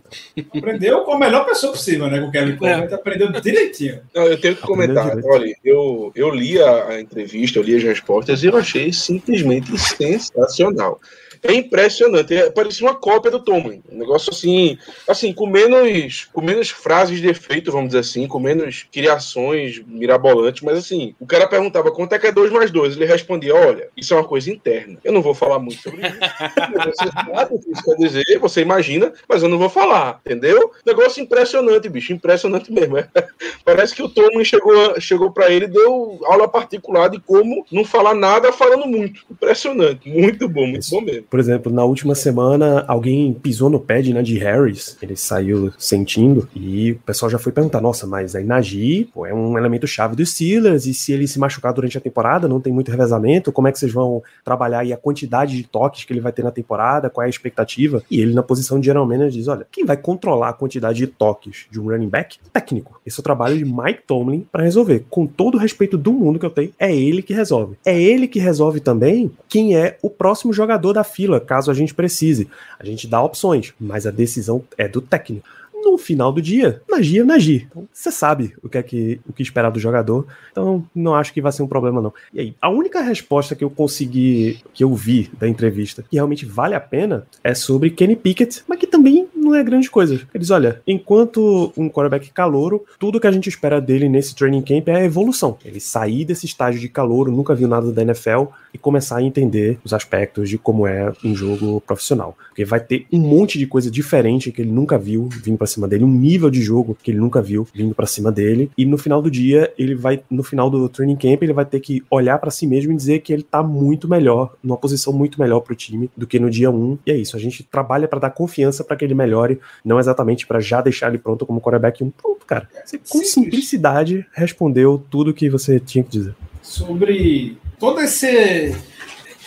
[0.58, 2.20] Aprendeu com a melhor pessoa possível, né?
[2.20, 4.00] Com o Kevin Coleman, aprendeu direitinho.
[4.14, 5.06] Não, eu tenho que Aprendeu comentar.
[5.16, 5.28] direito.
[5.28, 9.78] Olha, eu, eu li a, a entrevista, eu li as respostas e eu achei simplesmente
[9.78, 11.00] sensacional.
[11.48, 13.82] É impressionante, é, parecia uma cópia do Tomlin.
[13.92, 14.78] Um negócio assim,
[15.08, 20.62] assim, com menos, com menos frases de efeito, vamos dizer assim, com menos criações mirabolantes,
[20.64, 23.90] mas assim, o cara perguntava quanto é que é 2 mais 2, ele respondia, olha,
[23.96, 24.98] isso é uma coisa interna.
[25.04, 26.16] Eu não vou falar muito sobre isso.
[26.86, 30.72] Você sabe o que isso quer dizer, você imagina, mas eu não vou falar, entendeu?
[30.86, 32.98] Negócio impressionante, bicho, impressionante mesmo.
[32.98, 33.08] é.
[33.64, 37.84] Parece que o Tomlin chegou, chegou para ele e deu aula particular de como não
[37.84, 39.24] falar nada falando muito.
[39.30, 41.24] Impressionante, muito bom, muito bom mesmo.
[41.36, 46.94] Por exemplo, na última semana, alguém pisou no pé de Harris, ele saiu sentindo, e
[46.94, 50.86] o pessoal já foi perguntar: nossa, mas aí Najee é um elemento chave dos Steelers,
[50.86, 53.78] e se ele se machucar durante a temporada, não tem muito revezamento, como é que
[53.78, 57.24] vocês vão trabalhar aí a quantidade de toques que ele vai ter na temporada, qual
[57.24, 58.02] é a expectativa?
[58.10, 61.08] E ele, na posição de general manager, diz: olha, quem vai controlar a quantidade de
[61.08, 62.38] toques de um running back?
[62.54, 63.02] Técnico.
[63.06, 65.04] Esse é o trabalho de Mike Tomlin para resolver.
[65.10, 67.76] Com todo o respeito do mundo que eu tenho, é ele que resolve.
[67.86, 71.94] É ele que resolve também quem é o próximo jogador da fila, caso a gente
[71.94, 72.50] precise.
[72.78, 75.48] A gente dá opções, mas a decisão é do técnico
[75.86, 77.68] no final do dia, magia é magia.
[77.70, 80.26] Então, você sabe o que é que o que esperar do jogador.
[80.52, 82.14] Então, não acho que vai ser um problema não.
[82.34, 86.46] E aí, a única resposta que eu consegui, que eu vi da entrevista, que realmente
[86.46, 90.16] vale a pena, é sobre Kenny Pickett, mas que também não é grande coisa.
[90.16, 94.62] Ele diz, olha, enquanto um quarterback calouro, tudo que a gente espera dele nesse training
[94.62, 95.58] camp é a evolução.
[95.64, 99.80] Ele sair desse estágio de calouro, nunca viu nada da NFL e começar a entender
[99.84, 102.38] os aspectos de como é um jogo profissional.
[102.50, 105.88] Porque vai ter um monte de coisa diferente que ele nunca viu vindo para cima
[105.88, 108.70] dele, um nível de jogo que ele nunca viu vindo para cima dele.
[108.78, 111.80] E no final do dia, ele vai, no final do training camp, ele vai ter
[111.80, 115.40] que olhar para si mesmo e dizer que ele tá muito melhor, numa posição muito
[115.40, 117.00] melhor pro time do que no dia 1.
[117.06, 119.35] E é isso, a gente trabalha para dar confiança para que ele melhore,
[119.84, 122.12] não exatamente para já deixar ele pronto como quarterback 1.
[122.12, 122.70] Pronto, cara.
[122.84, 123.32] Você com Simples.
[123.32, 126.36] simplicidade respondeu tudo que você tinha que dizer.
[126.62, 128.28] sobre todo esse.
[128.28, 128.76] É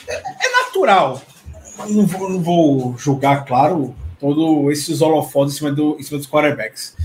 [0.09, 1.23] é natural.
[1.89, 6.27] Não vou, não vou julgar, claro, todos esses holofotes em cima, do, em cima dos
[6.29, 6.97] quarterbacks.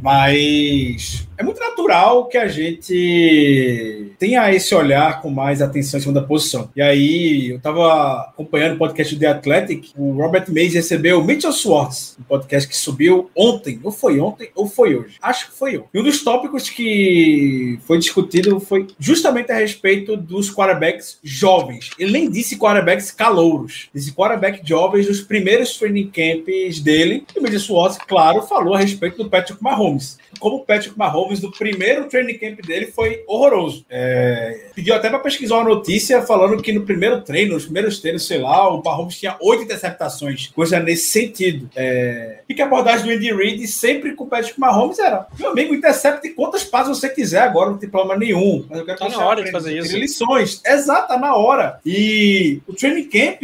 [0.00, 6.14] Mas é muito natural que a gente tenha esse olhar com mais atenção em cima
[6.14, 6.70] da posição.
[6.74, 11.24] E aí, eu estava acompanhando o podcast do The Athletic, o Robert Mays recebeu o
[11.24, 15.16] Mitchell Schwartz, um podcast que subiu ontem, ou foi ontem, ou foi hoje.
[15.20, 15.86] Acho que foi hoje.
[15.92, 21.90] E um dos tópicos que foi discutido foi justamente a respeito dos quarterbacks jovens.
[21.98, 27.24] Ele nem disse quarterbacks calouros, disse quarterback jovens dos primeiros training camps dele.
[27.34, 30.18] E o Mitchell Schwartz, claro, falou a respeito do Patrick Mahomes.
[30.38, 33.84] Como o Patrick Mahomes, do primeiro training camp dele, foi horroroso.
[33.88, 38.26] É, pediu até para pesquisar uma notícia falando que no primeiro treino, nos primeiros treinos,
[38.26, 41.68] sei lá, o Mahomes tinha oito interceptações, coisa nesse sentido.
[41.76, 45.50] É, e que a abordagem do Andy Reid sempre com o Patrick Mahomes era: meu
[45.50, 48.64] amigo, intercepte quantas passes você quiser agora, não tem problema nenhum.
[48.68, 49.96] Mas eu quero Tá na hora de fazer isso.
[49.96, 50.60] lições.
[50.64, 51.80] Exato, tá na hora.
[51.84, 53.42] E o training camp,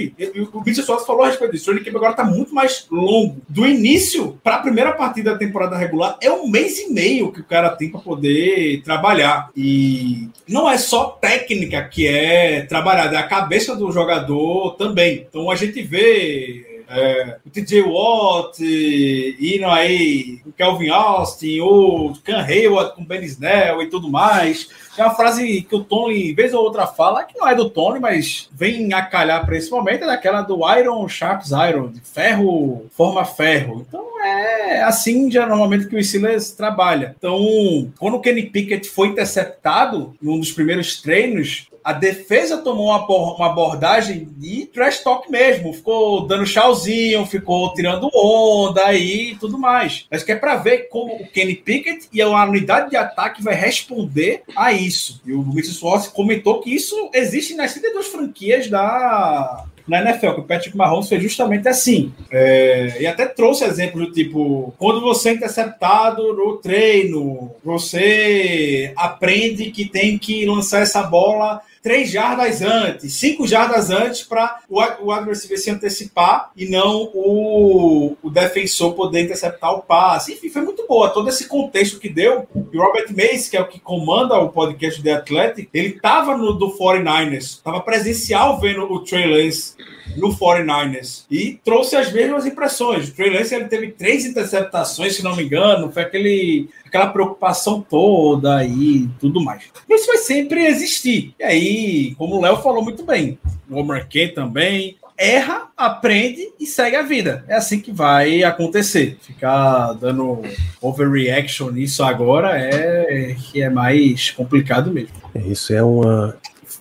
[0.52, 1.64] o Mitchell Schwartz falou a respeito disso.
[1.70, 3.36] O training camp agora tá muito mais longo.
[3.48, 7.40] Do início para a primeira partida da temporada regular é um mês e meio que
[7.40, 9.50] o cara tem para poder trabalhar.
[9.56, 15.26] E não é só técnica que é trabalhada, é a cabeça do jogador também.
[15.28, 22.42] Então a gente vê é, o TJ Watt indo aí, o Kelvin Austin, o Can
[22.42, 24.68] Hayward com Ben Snell e tudo mais.
[24.96, 28.00] É uma frase que o Tony, vez ou outra, fala, que não é do Tony,
[28.00, 32.86] mas vem a calhar para esse momento, é daquela do Iron Sharps Iron, de ferro
[32.90, 33.84] forma ferro.
[33.86, 37.14] Então é assim já normalmente que o Steelers trabalha.
[37.16, 43.04] Então, quando o Kenny Pickett foi interceptado num dos primeiros treinos, a defesa tomou uma,
[43.06, 45.72] uma abordagem de trash talk mesmo.
[45.72, 50.06] Ficou dando chauzinho, ficou tirando onda e tudo mais.
[50.10, 53.54] Mas que é para ver como o Kenny Pickett e a unidade de ataque vai
[53.54, 55.20] responder a isso.
[55.24, 60.40] E o Mitchell Schwartz comentou que isso existe nas 32 franquias da, na NFL, que
[60.40, 62.12] o Patrick Mahomes fez justamente assim.
[62.30, 69.70] É, e até trouxe exemplos do tipo, quando você é interceptado no treino, você aprende
[69.70, 75.12] que tem que lançar essa bola três jardas antes, cinco jardas antes para o, o
[75.12, 80.32] adversário se antecipar e não o, o defensor poder interceptar o passe.
[80.32, 82.46] Enfim, foi muito boa todo esse contexto que deu.
[82.72, 86.36] E o Robert Mays, que é o que comanda o podcast The Athletic, ele estava
[86.36, 89.74] no do 49ers, estava presencial vendo o Trey Lance
[90.16, 93.08] no 49ers e trouxe as mesmas impressões.
[93.08, 97.80] O Trey Lance ele teve três interceptações, se não me engano, foi aquele, aquela preocupação
[97.80, 99.64] toda e tudo mais.
[99.88, 101.34] Isso vai sempre existir.
[101.38, 103.38] E aí, como o Léo falou muito bem,
[103.70, 107.44] o Kane também erra, aprende e segue a vida.
[107.48, 109.18] É assim que vai acontecer.
[109.20, 110.42] Ficar dando
[110.80, 115.16] overreaction nisso agora é que é mais complicado mesmo.
[115.34, 116.36] É, isso é uma.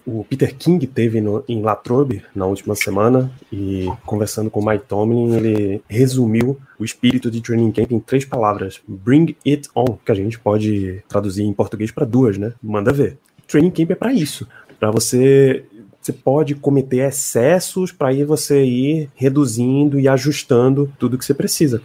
[0.10, 4.86] O Peter King teve no, em Latrobe na última semana e conversando com o Mike
[4.88, 10.10] Tomlin, ele resumiu o espírito de training camp em três palavras: Bring it on, que
[10.10, 12.54] a gente pode traduzir em português para duas, né?
[12.64, 13.18] Manda ver.
[13.46, 14.48] Training camp é para isso,
[14.80, 15.66] para você
[16.08, 21.82] você pode cometer excessos para aí você ir reduzindo e ajustando tudo que você precisa.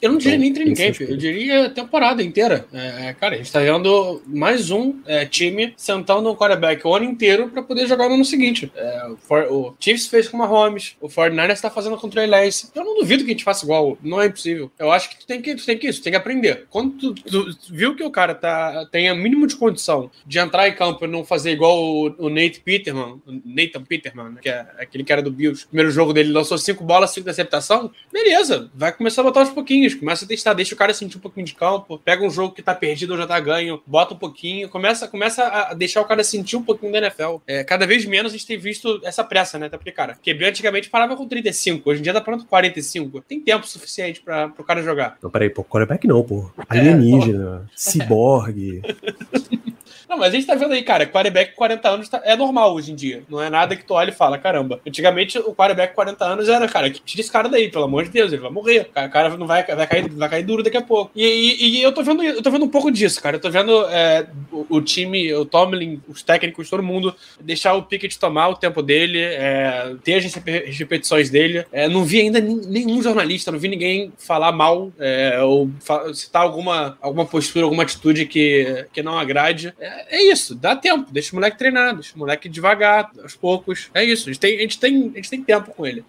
[0.00, 2.66] Eu não diria Então, nem training esse é camp, eu diria temporada inteira.
[2.72, 6.94] É, é, cara, a gente tá vendo mais um é, time sentando o quarterback o
[6.94, 8.70] ano inteiro pra poder jogar no ano seguinte.
[8.74, 12.10] É, o, For- o Chiefs fez com o Mahomes, o 49ers tá fazendo com o
[12.14, 12.68] Lance.
[12.74, 14.70] Eu não duvido que a gente faça igual, não é impossível.
[14.78, 16.66] Eu acho que tu tem que, tu tem que isso, tu tem que aprender.
[16.70, 20.68] Quando tu, tu viu que o cara tá, tem o mínimo de condição de entrar
[20.68, 23.20] em campo e não fazer igual o, o Nate Peterman,
[23.56, 27.10] Nathan Peterman, né, que é aquele cara do Bills, primeiro jogo dele lançou cinco bolas,
[27.10, 30.94] cinco interceptação, beleza, vai começar a botar aos pouquinhos, começa a testar, deixa o cara
[30.94, 33.82] sentir um pouquinho de campo, pega um jogo que tá perdido ou já tá ganho,
[33.86, 37.36] bota um pouquinho, começa, começa a deixar o cara sentir um pouquinho da NFL.
[37.46, 39.66] É, cada vez menos a gente tem visto essa pressa, né?
[39.66, 43.20] Até porque, cara, QB antigamente parava com 35, hoje em dia tá com 45.
[43.22, 45.16] Tem tempo suficiente para pro cara jogar.
[45.22, 46.50] Não, peraí, pô, quarterback não, pô.
[46.70, 48.82] É, Alienígena, ciborgue.
[50.08, 52.72] Não, mas a gente tá vendo aí, cara, quarterback com 40 anos tá- é normal
[52.74, 53.24] hoje em dia.
[53.28, 54.80] Não é nada que tu olha e fala, caramba.
[54.86, 58.10] Antigamente, o quarterback com 40 anos era, cara, tira esse cara daí, pelo amor de
[58.10, 58.88] Deus, ele vai morrer.
[58.90, 61.10] O cara- não vai, vai, cair, vai cair duro daqui a pouco.
[61.14, 63.36] E, e- e eu tô vendo, eu tô vendo um pouco disso, cara.
[63.36, 67.82] Eu tô vendo é, o, o time, o Tomlin, os técnicos, todo mundo deixar o
[67.82, 71.64] Pickett tomar o tempo dele, é, ter as rep- as repetições dele.
[71.72, 75.68] É, não vi ainda nenhum jornalista, não vi ninguém falar mal é, ou
[76.14, 79.74] citar alguma, alguma postura, alguma atitude que, que não agrade.
[79.80, 83.90] É, é isso, dá tempo, deixa o moleque treinar, deixa o moleque devagar, aos poucos.
[83.94, 86.04] É isso, a gente tem, a gente tem, a gente tem tempo com ele.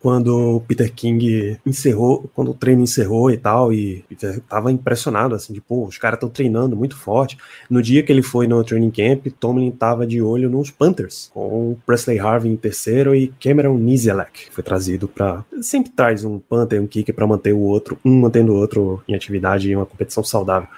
[0.00, 5.34] quando o Peter King encerrou, quando o treino encerrou e tal, e Peter tava impressionado,
[5.34, 7.36] assim, de, pô, os caras estão treinando muito forte.
[7.68, 11.76] No dia que ele foi no training camp, Tomlin tava de olho nos Panthers, com
[11.84, 16.80] Presley Harvey em terceiro e Cameron Nizielek, que foi trazido para Sempre traz um Panther,
[16.80, 20.22] um kicker para manter o outro, um mantendo o outro em atividade e uma competição
[20.22, 20.68] saudável.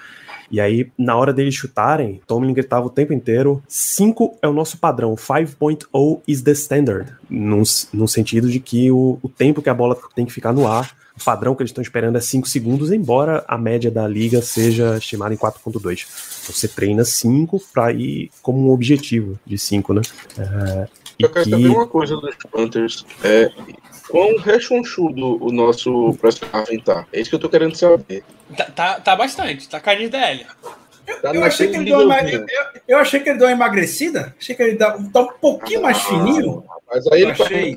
[0.51, 4.77] E aí, na hora deles chutarem, Tomlin gritava o tempo inteiro: 5 é o nosso
[4.77, 7.13] padrão, 5.0 is the standard.
[7.29, 7.63] Num,
[8.07, 11.23] sentido de que o, o tempo que a bola tem que ficar no ar, o
[11.23, 15.33] padrão que eles estão esperando é 5 segundos, embora a média da liga seja estimada
[15.33, 16.05] em 4.2.
[16.43, 20.01] Então você treina 5 para ir como um objetivo de 5, né?
[20.37, 20.87] É,
[21.21, 23.05] e Eu quero que- saber uma coisa dos Panthers.
[23.23, 23.49] É,
[24.09, 27.05] quão rechonchudo o nosso Preston Harvin tá?
[27.13, 28.23] É isso que eu tô querendo saber.
[28.57, 30.45] Tá, tá, tá bastante, tá caindo DL.
[31.21, 32.45] Tá Eu achei, que ele deu uma, eu, eu-
[32.87, 34.35] eu achei que ele deu uma emagrecida.
[34.39, 36.63] Achei que ele dá, tá um pouquinho mais fininho.
[36.93, 37.75] Mas aí ele Eu achei.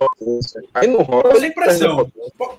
[0.75, 1.33] Aí não rola.
[1.35, 2.11] É ele impressão.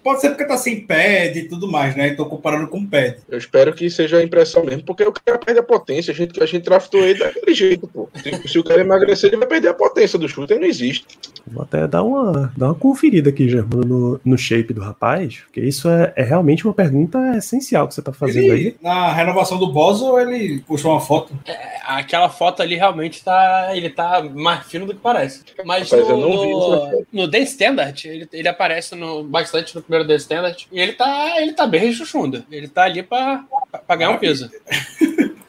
[0.01, 2.13] Pode ser porque tá sem pad e tudo mais, né?
[2.13, 3.17] Tô comparando com pad.
[3.29, 6.11] Eu espero que seja a impressão mesmo, porque o cara perde a potência.
[6.11, 8.07] A gente, a gente draftou ele daquele jeito, pô.
[8.15, 11.05] Se, se o cara emagrecer, ele vai perder a potência do chute, aí não existe.
[11.45, 15.59] Vou até dar uma, dar uma conferida aqui, Germano, no, no shape do rapaz, porque
[15.59, 18.59] isso é, é realmente uma pergunta essencial que você tá fazendo aí.
[18.67, 21.33] Ele, na renovação do Bozo, ele puxou uma foto.
[21.45, 23.69] É, Aquela foto ali realmente tá.
[23.73, 25.43] Ele tá mais fino do que parece.
[25.63, 30.15] Mas Rapaz, no, no, no The Standard, ele, ele aparece no, bastante no primeiro The
[30.15, 30.67] Standard.
[30.71, 32.45] E ele tá, ele tá bem rechuchunda.
[32.51, 34.49] Ele tá ali pra, pra, pra ganhar um peso.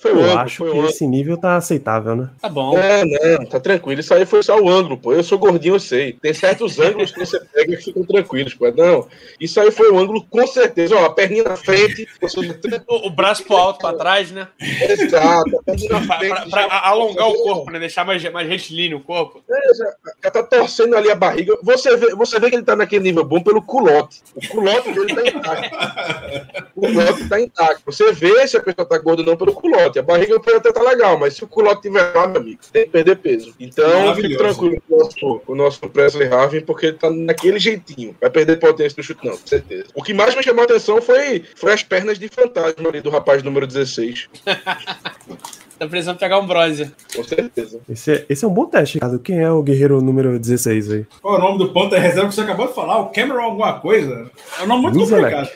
[0.00, 0.88] Foi o Eu ângulo, acho foi que ângulo.
[0.90, 2.30] esse nível tá aceitável, né?
[2.40, 2.78] Tá bom.
[2.78, 3.04] É,
[3.38, 4.00] não, tá tranquilo.
[4.00, 5.12] Isso aí foi só o ângulo, pô.
[5.12, 6.12] Eu sou gordinho, eu sei.
[6.12, 8.70] Tem certos ângulos que você pega que ficam tranquilos, pô.
[8.70, 9.08] Não,
[9.40, 10.94] isso aí foi o ângulo com certeza.
[10.94, 12.06] Ó, a perninha na frente,
[12.86, 14.46] O, o braço pro alto pra trás, né?
[14.60, 15.50] exato.
[15.64, 17.80] Pra, pra- pra já- alongar o corpo, né?
[17.80, 19.42] Deixar mais, mais retilíneo o corpo.
[19.50, 19.92] É, já,
[20.24, 21.56] já tá torcendo ali a barriga.
[21.62, 24.20] Você vê, você vê que ele tá naquele nível bom pelo culote.
[24.36, 25.76] O culote dele tá intacto.
[26.76, 27.82] O culote tá intacto.
[27.86, 29.87] Você vê se a pessoa tá gorda ou não pelo culote.
[29.96, 32.84] A barriga pode até tá legal, mas se o culote tiver lá, meu amigo, tem
[32.84, 33.54] que perder peso.
[33.60, 37.58] Então, fique tranquilo com o nosso, com o nosso Presley Harvin, porque ele tá naquele
[37.58, 38.16] jeitinho.
[38.20, 39.84] Vai perder potência no chute, não, com certeza.
[39.94, 43.10] O que mais me chamou a atenção foi, foi as pernas de fantasma ali do
[43.10, 44.28] rapaz número 16.
[45.78, 46.92] Tá precisando pegar um bronze.
[47.14, 47.80] Com certeza.
[47.88, 49.20] Esse é, esse é um bom teste, Ricardo.
[49.20, 51.06] Quem é o guerreiro número 16 aí?
[51.22, 52.98] Qual é o nome do ponto da reserva que você acabou de falar?
[52.98, 54.28] O Cameron alguma coisa?
[54.58, 55.48] É um nome muito complicado.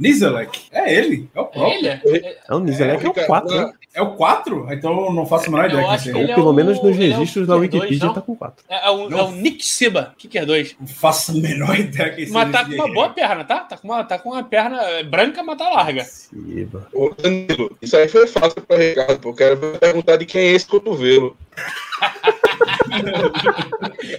[0.00, 0.60] Nizelek.
[0.72, 1.28] É ele.
[1.34, 2.00] É o É próprio.
[2.04, 2.36] ele?
[2.48, 3.72] É o Nizelec, é, o Ricardo, 4, na- né?
[3.92, 4.72] É o 4?
[4.72, 5.84] Então eu não faço a menor ideia.
[5.88, 8.06] acho que Ou ele é pelo o- menos nos é o registros da dois, Wikipedia
[8.06, 8.14] não?
[8.14, 8.64] tá com 4.
[8.68, 10.12] É, é o, é o Nick Siba.
[10.14, 10.76] O que, que é dois?
[10.78, 13.60] Não faço a menor ideia quem Mas tá com uma boa perna, tá?
[13.60, 16.04] Tá com uma, tá com uma perna é, branca, mas tá larga.
[16.04, 16.86] Siba.
[16.94, 19.30] Ô, Danilo, isso aí foi fácil pra Ricardo, pô.
[19.30, 21.36] Eu quero perguntar de quem é esse cotovelo.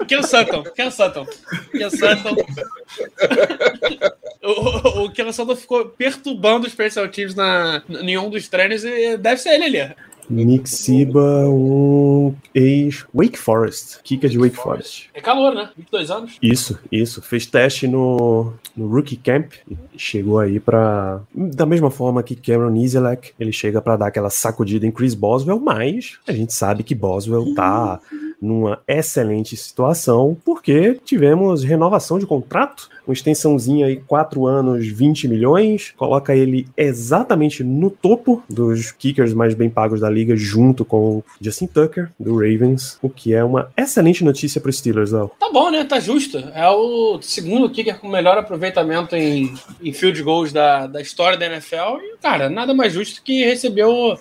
[0.08, 1.26] Ken Sutton, Ken Sutton.
[1.72, 2.36] Ken Sutton.
[4.44, 9.18] o, o, o Sutton ficou perturbando os special teams na, em um dos treinos e
[9.18, 9.96] deve ser ele ali.
[10.32, 14.00] Nick Siba, um ex-Wake Forest.
[14.04, 15.10] Kicker de Wake Forest.
[15.14, 15.70] É calor, né?
[15.76, 16.38] 22 anos.
[16.42, 17.22] Isso, isso.
[17.22, 21.22] Fez teste no, no Rookie Camp e chegou aí pra.
[21.34, 25.60] Da mesma forma que Cameron Iselak, ele chega pra dar aquela sacudida em Chris Boswell,
[25.60, 28.00] mas a gente sabe que Boswell tá
[28.42, 35.94] numa excelente situação, porque tivemos renovação de contrato, uma extensãozinha aí, 4 anos, 20 milhões,
[35.96, 41.68] coloca ele exatamente no topo dos kickers mais bem pagos da liga, junto com Justin
[41.68, 45.32] Tucker, do Ravens, o que é uma excelente notícia para os Steelers, Léo.
[45.40, 45.84] Tá bom, né?
[45.84, 46.38] Tá justo.
[46.54, 51.46] É o segundo kicker com melhor aproveitamento em, em field goals da, da história da
[51.46, 52.00] NFL.
[52.02, 54.18] E, cara, nada mais justo que recebeu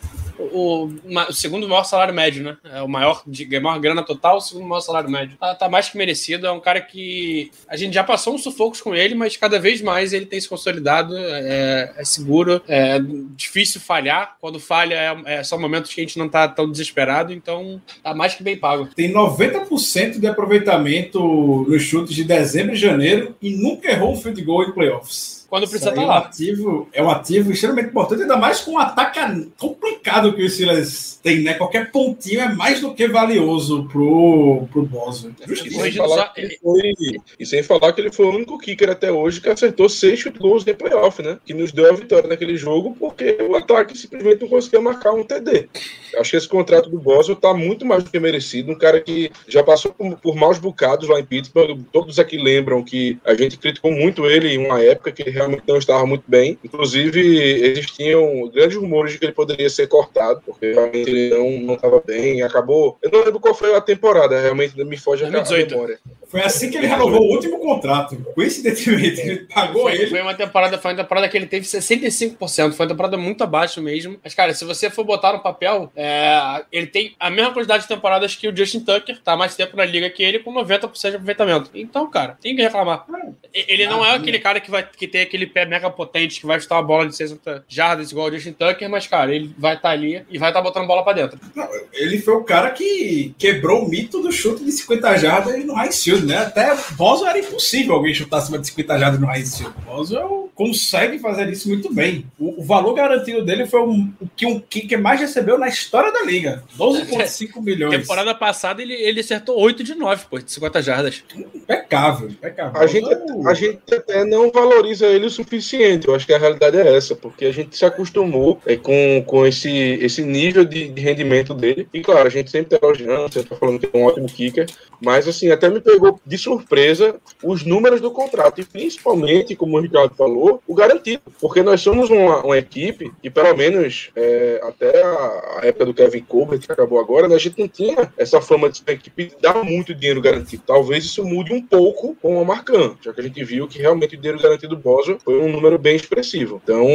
[0.52, 2.56] o, o, segundo maior salário médio, né?
[2.72, 5.36] É o maior, de, maior grana total, o segundo maior salário médio.
[5.38, 6.46] Tá, tá, mais que merecido.
[6.46, 9.80] É um cara que a gente já passou uns sufocos com ele, mas cada vez
[9.80, 11.16] mais ele tem se consolidado.
[11.16, 12.98] É, é seguro, é
[13.36, 14.36] difícil falhar.
[14.40, 17.32] Quando falha, é, é só momentos que a gente não tá tão desesperado.
[17.32, 18.88] Então, tá mais que bem pago.
[18.94, 21.20] Tem 90% de aproveitamento
[21.68, 25.39] nos chutes de dezembro e janeiro e nunca errou um field goal em playoffs.
[25.50, 26.14] Quando precisa estar tá lá.
[26.14, 29.18] É um, ativo, é um ativo extremamente importante, ainda mais com um ataque
[29.58, 31.54] complicado que o Steelers tem, né?
[31.54, 35.34] Qualquer pontinho é mais do que valioso pro, pro Boswell.
[35.48, 36.92] E sem, falar que ele foi,
[37.38, 40.62] e sem falar que ele foi o único kicker até hoje que acertou seis goals
[40.62, 41.38] de playoff, né?
[41.44, 45.24] Que nos deu a vitória naquele jogo, porque o ataque simplesmente não conseguia marcar um
[45.24, 45.68] TD.
[46.16, 48.70] Acho que esse contrato do Boswell tá muito mais do que merecido.
[48.70, 51.80] Um cara que já passou por, por maus bocados lá em Pittsburgh.
[51.92, 55.76] Todos aqui lembram que a gente criticou muito ele em uma época que realmente não
[55.76, 56.58] estava muito bem.
[56.62, 57.20] Inclusive,
[57.62, 62.42] existiam grandes rumores de que ele poderia ser cortado, porque realmente ele não estava bem.
[62.42, 62.98] Acabou.
[63.02, 65.70] Eu não lembro qual foi a temporada, realmente me foge a 2018.
[65.70, 65.98] memória.
[66.30, 68.16] Foi assim que ele renovou o último contrato.
[68.36, 70.06] Coincidentemente, ele pagou foi, ele.
[70.06, 72.72] Foi uma temporada, foi uma temporada que ele teve 65%.
[72.72, 74.16] Foi uma temporada muito abaixo mesmo.
[74.22, 77.88] Mas, cara, se você for botar no papel, é, ele tem a mesma quantidade de
[77.88, 81.16] temporadas que o Justin Tucker, tá mais tempo na liga que ele, com 90% de
[81.16, 81.70] aproveitamento.
[81.74, 83.04] Então, cara, tem que reclamar.
[83.52, 86.60] Ele não é aquele cara que, vai, que tem aquele pé mega potente que vai
[86.60, 89.88] chutar uma bola de 60 jardas igual o Justin Tucker, mas, cara, ele vai estar
[89.88, 91.40] tá ali e vai estar tá botando bola pra dentro.
[91.56, 95.74] Não, ele foi o cara que quebrou o mito do chute de 50 jardas no
[95.74, 95.90] high
[96.20, 96.38] shield, né?
[96.38, 99.74] Até Boswell era impossível alguém chutar acima de 50 jardas no high shield.
[99.84, 102.26] Boswell consegue fazer isso muito bem.
[102.38, 106.12] O, o valor garantido dele foi um, o que um kicker mais recebeu na história
[106.12, 106.62] da liga.
[106.78, 107.96] 12,5 milhões.
[107.96, 111.24] Temporada passada ele, ele acertou 8 de 9, pô, de 50 jardas.
[111.54, 112.80] Impecável, impecável.
[112.80, 113.08] A gente,
[113.46, 116.08] a gente até não valoriza ele o suficiente.
[116.08, 119.46] Eu acho que a realidade é essa, porque a gente se acostumou é, com, com
[119.46, 121.88] esse, esse nível de, de rendimento dele.
[121.92, 124.66] E claro, a gente sempre tá elogiando, você tá falando que é um ótimo kicker,
[125.02, 129.80] mas assim, até me pegou de surpresa os números do contrato, e principalmente, como o
[129.80, 131.22] Ricardo falou, o garantido.
[131.40, 136.22] Porque nós somos uma, uma equipe, e pelo menos é, até a, época do Kevin
[136.22, 139.26] Colbert, que acabou agora, né, a gente não tinha essa fama de ser uma equipe
[139.26, 140.62] de dar muito dinheiro garantido.
[140.66, 144.14] Talvez isso mude um pouco com o Marcan, já que a gente viu que realmente
[144.14, 146.60] o dinheiro garantido do Boswell foi um número bem expressivo.
[146.62, 146.86] Então.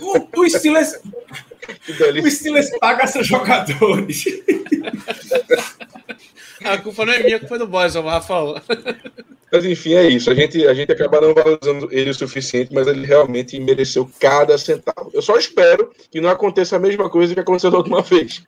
[0.00, 1.00] O, o Steelers.
[2.22, 4.24] O Steelers paga seus jogadores.
[6.64, 8.62] A culpa não é minha, a culpa é do Boswell, Rafael.
[9.52, 10.30] Mas enfim, é isso.
[10.30, 14.56] A gente, a gente acaba não valorizando ele o suficiente, mas ele realmente mereceu cada
[14.56, 15.10] centavo.
[15.12, 18.42] Eu só espero que não aconteça a mesma coisa que aconteceu da última vez.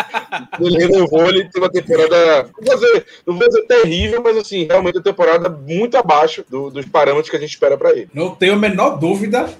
[0.58, 2.50] ele renovou, ele teve uma temporada.
[2.58, 6.70] Não vou, dizer, não vou dizer terrível, mas assim, realmente uma temporada muito abaixo do,
[6.70, 8.08] dos parâmetros que a gente espera para ele.
[8.14, 9.50] Não tenho a menor dúvida.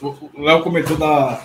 [0.00, 1.42] O Léo comentou da,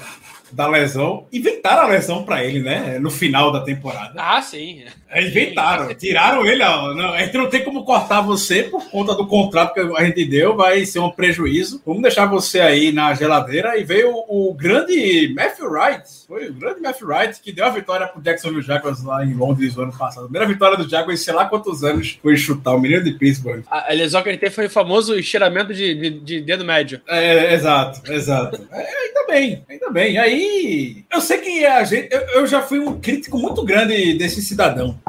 [0.54, 1.26] da lesão.
[1.32, 2.98] Inventaram a lesão para ele, né?
[3.00, 4.14] No final da temporada.
[4.18, 4.84] Ah, sim.
[5.10, 5.94] É, inventaram.
[5.94, 6.64] Tiraram ele.
[6.64, 6.94] Ó.
[6.94, 10.26] Não, a gente não tem como cortar você por conta do contrato que a gente
[10.26, 10.56] deu.
[10.56, 11.82] Vai ser um prejuízo.
[11.86, 13.78] Vamos deixar você aí na geladeira.
[13.78, 16.04] E veio o, o grande Matthew Wright.
[16.34, 19.76] Foi o grande Matthew Wright que deu a vitória pro Jacksonville Jaguars lá em Londres
[19.76, 20.24] no ano passado.
[20.24, 22.74] A primeira vitória do Jaguars, sei lá quantos anos foi chutar.
[22.74, 23.64] O menino de Pittsburgh.
[23.70, 27.00] A, a lesão que ele teve foi o famoso estiramento de, de, de dedo médio.
[27.08, 28.68] É, exato, exato.
[28.72, 30.18] É, ainda bem, ainda bem.
[30.18, 32.08] Aí eu sei que a gente.
[32.12, 35.00] Eu, eu, já fui um crítico muito grande desse cidadão.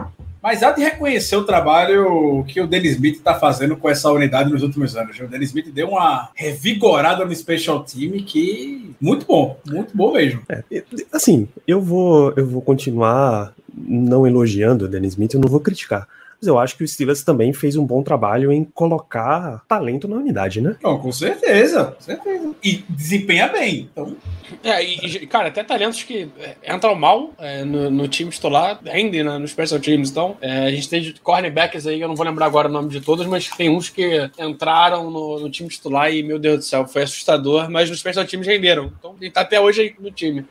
[0.45, 4.53] Mas há de reconhecer o trabalho que o Dennis Smith está fazendo com essa unidade
[4.53, 5.19] nos últimos anos.
[5.19, 10.43] O Dennis Smith deu uma revigorada no Special Team que muito bom, muito bom mesmo.
[10.51, 10.63] É,
[11.11, 16.07] assim, eu vou, eu vou continuar não elogiando o Dennis Smith, eu não vou criticar
[16.45, 20.17] mas eu acho que o Steelers também fez um bom trabalho em colocar talento na
[20.17, 20.77] unidade, né?
[20.83, 22.55] Não, com certeza, com certeza.
[22.63, 23.89] E desempenha bem.
[23.91, 24.15] Então...
[24.63, 29.25] É, e, cara, até talentos que é, entram mal é, no, no, time titular, rendem
[29.25, 30.11] né, nos special teams.
[30.11, 33.01] Então, é, a gente tem cornerbacks aí, eu não vou lembrar agora o nome de
[33.01, 36.87] todos, mas tem uns que entraram no, no time titular e, meu Deus do céu,
[36.87, 38.93] foi assustador, mas nos special teams renderam.
[38.99, 40.45] Então, ele tá até hoje aí no time.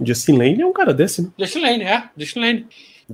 [0.00, 1.28] Justin Lane é um cara desse, né?
[1.38, 2.04] Justin Lane, é.
[2.16, 2.66] Justin Lane.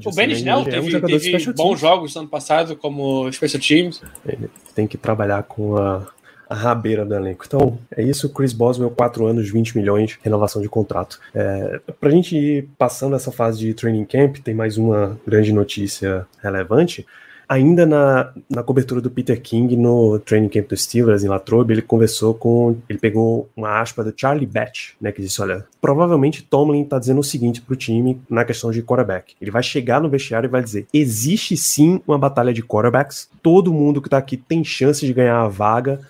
[0.05, 4.03] O Ben Snell teve, é um teve bons jogos no ano passado como Special Teams.
[4.27, 6.07] Ele tem que trabalhar com a,
[6.49, 7.45] a rabeira do elenco.
[7.47, 8.29] Então, é isso.
[8.29, 11.19] Chris Boswell, 4 anos, 20 milhões, renovação de contrato.
[11.35, 16.27] É, pra gente ir passando essa fase de training camp, tem mais uma grande notícia
[16.43, 17.07] relevante.
[17.49, 21.83] Ainda na, na cobertura do Peter King no training camp dos Steelers em Latrobe, ele
[21.83, 22.77] conversou com.
[22.89, 25.13] Ele pegou uma aspa do Charlie Batch, né?
[25.13, 29.35] Que disse: Olha, provavelmente Tomlin tá dizendo o seguinte pro time na questão de quarterback.
[29.41, 33.73] Ele vai chegar no vestiário e vai dizer: existe sim uma batalha de quarterbacks, todo
[33.73, 36.01] mundo que tá aqui tem chance de ganhar a vaga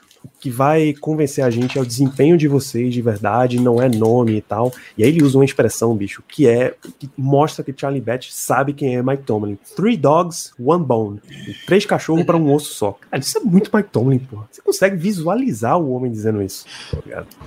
[0.40, 4.36] que vai convencer a gente é o desempenho de vocês de verdade, não é nome
[4.36, 4.72] e tal.
[4.96, 8.72] E aí ele usa uma expressão, bicho, que é que mostra que Charlie Batch sabe
[8.72, 9.58] quem é Mike Tomlin.
[9.74, 11.20] Three dogs, one bone.
[11.66, 12.98] Três cachorros para um osso só.
[13.10, 14.38] Cara, isso é muito Mike Tomlin, pô.
[14.50, 16.66] Você consegue visualizar o homem dizendo isso.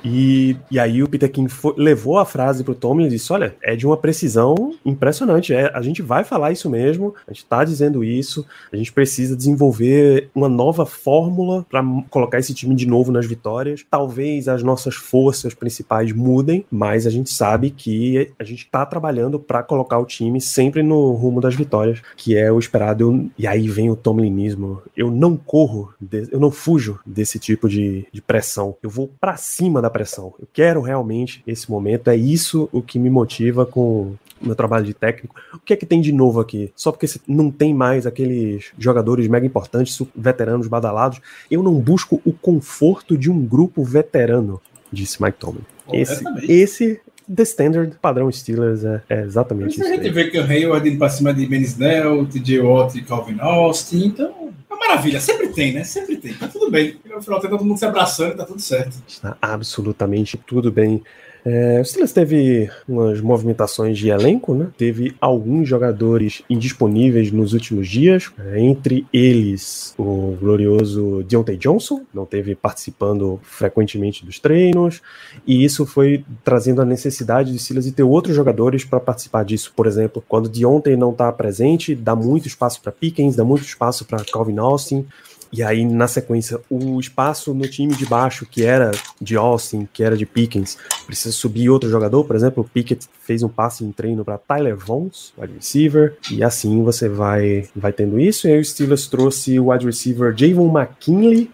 [0.03, 3.55] E, e aí o Peter King foi, levou a frase pro Tomlin e disse: olha,
[3.61, 5.53] é de uma precisão impressionante.
[5.53, 9.35] É, a gente vai falar isso mesmo, a gente tá dizendo isso, a gente precisa
[9.35, 13.85] desenvolver uma nova fórmula para colocar esse time de novo nas vitórias.
[13.89, 19.39] Talvez as nossas forças principais mudem, mas a gente sabe que a gente está trabalhando
[19.39, 23.29] para colocar o time sempre no rumo das vitórias, que é o esperado.
[23.37, 24.81] E aí vem o tomlinismo.
[24.95, 25.93] Eu não corro,
[26.31, 28.75] eu não fujo desse tipo de, de pressão.
[28.81, 30.33] Eu vou para cima da pressão.
[30.39, 32.09] Eu quero realmente esse momento.
[32.09, 35.35] É isso o que me motiva com meu trabalho de técnico.
[35.53, 36.71] O que é que tem de novo aqui?
[36.75, 42.31] Só porque não tem mais aqueles jogadores mega importantes, veteranos badalados, eu não busco o
[42.31, 44.61] conforto de um grupo veterano,
[44.91, 45.61] disse Mike Tomlin.
[45.91, 47.01] Esse, esse
[47.33, 49.83] The Standard padrão Steelers é, é exatamente isso.
[49.83, 50.11] A gente aí.
[50.11, 54.07] vê que o Hayward indo pra cima de Ben Snell, TJ Watt e Calvin Austin,
[54.07, 55.83] então é maravilha, sempre tem, né?
[55.83, 56.33] Sempre tem.
[56.33, 56.97] Tá tudo bem.
[57.05, 58.97] No final tem todo mundo se abraçando, tá tudo certo.
[59.07, 61.03] Está absolutamente tudo bem.
[61.45, 64.67] É, o Steelers teve umas movimentações de elenco, né?
[64.77, 72.25] Teve alguns jogadores indisponíveis nos últimos dias, é, entre eles o glorioso Deontay Johnson, não
[72.25, 75.01] teve participando frequentemente dos treinos,
[75.47, 79.71] e isso foi trazendo a necessidade de Steelers de ter outros jogadores para participar disso.
[79.75, 84.05] Por exemplo, quando Deontay não está presente, dá muito espaço para Pickens, dá muito espaço
[84.05, 85.05] para Calvin Austin.
[85.51, 90.03] E aí, na sequência, o espaço no time de baixo, que era de Austin, que
[90.03, 92.23] era de Pickens, precisa subir outro jogador.
[92.23, 96.43] Por exemplo, o Pickett fez um passe em treino para Tyler Vons, wide receiver, e
[96.43, 98.47] assim você vai, vai tendo isso.
[98.47, 101.49] E aí o Steelers trouxe o wide receiver Javon McKinley,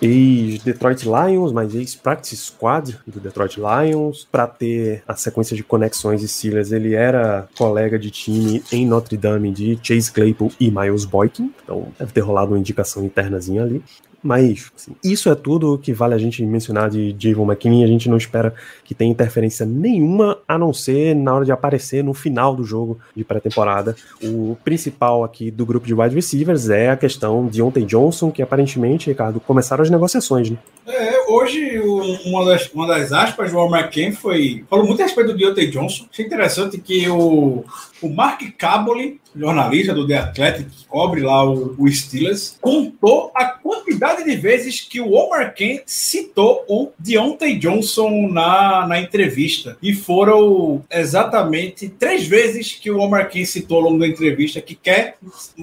[0.00, 6.28] ex-Detroit Lions, mas ex-practice squad do Detroit Lions, para ter a sequência de conexões e
[6.28, 6.72] Steelers.
[6.72, 11.88] Ele era colega de time em Notre Dame de Chase Claypool e Miles Boykin, então
[11.98, 13.82] deve ter rolado uma indicação internazinha ali.
[14.22, 17.84] Mas assim, isso é tudo que vale a gente mencionar de Javon McKinney.
[17.84, 18.52] A gente não espera
[18.84, 22.98] que tenha interferência nenhuma, a não ser na hora de aparecer no final do jogo
[23.14, 23.94] de pré-temporada.
[24.22, 28.42] O principal aqui do grupo de wide receivers é a questão de Ontem Johnson, que
[28.42, 30.58] aparentemente, Ricardo, começaram as negociações, né?
[30.88, 31.78] É, hoje
[32.24, 34.64] uma das, uma das aspas do Al McCain foi.
[34.70, 36.06] Falou muito a respeito do Deontay Johnson.
[36.10, 37.62] Achei interessante que o,
[38.00, 43.44] o Mark Caboli, jornalista do The Athletic, que cobre lá o, o Steelers, contou a
[43.44, 49.76] quantidade de vezes que o Omar Ken citou o Deontay Johnson na, na entrevista.
[49.82, 54.74] E foram exatamente três vezes que o Omar Ken citou ao longo da entrevista que
[54.74, 55.18] quer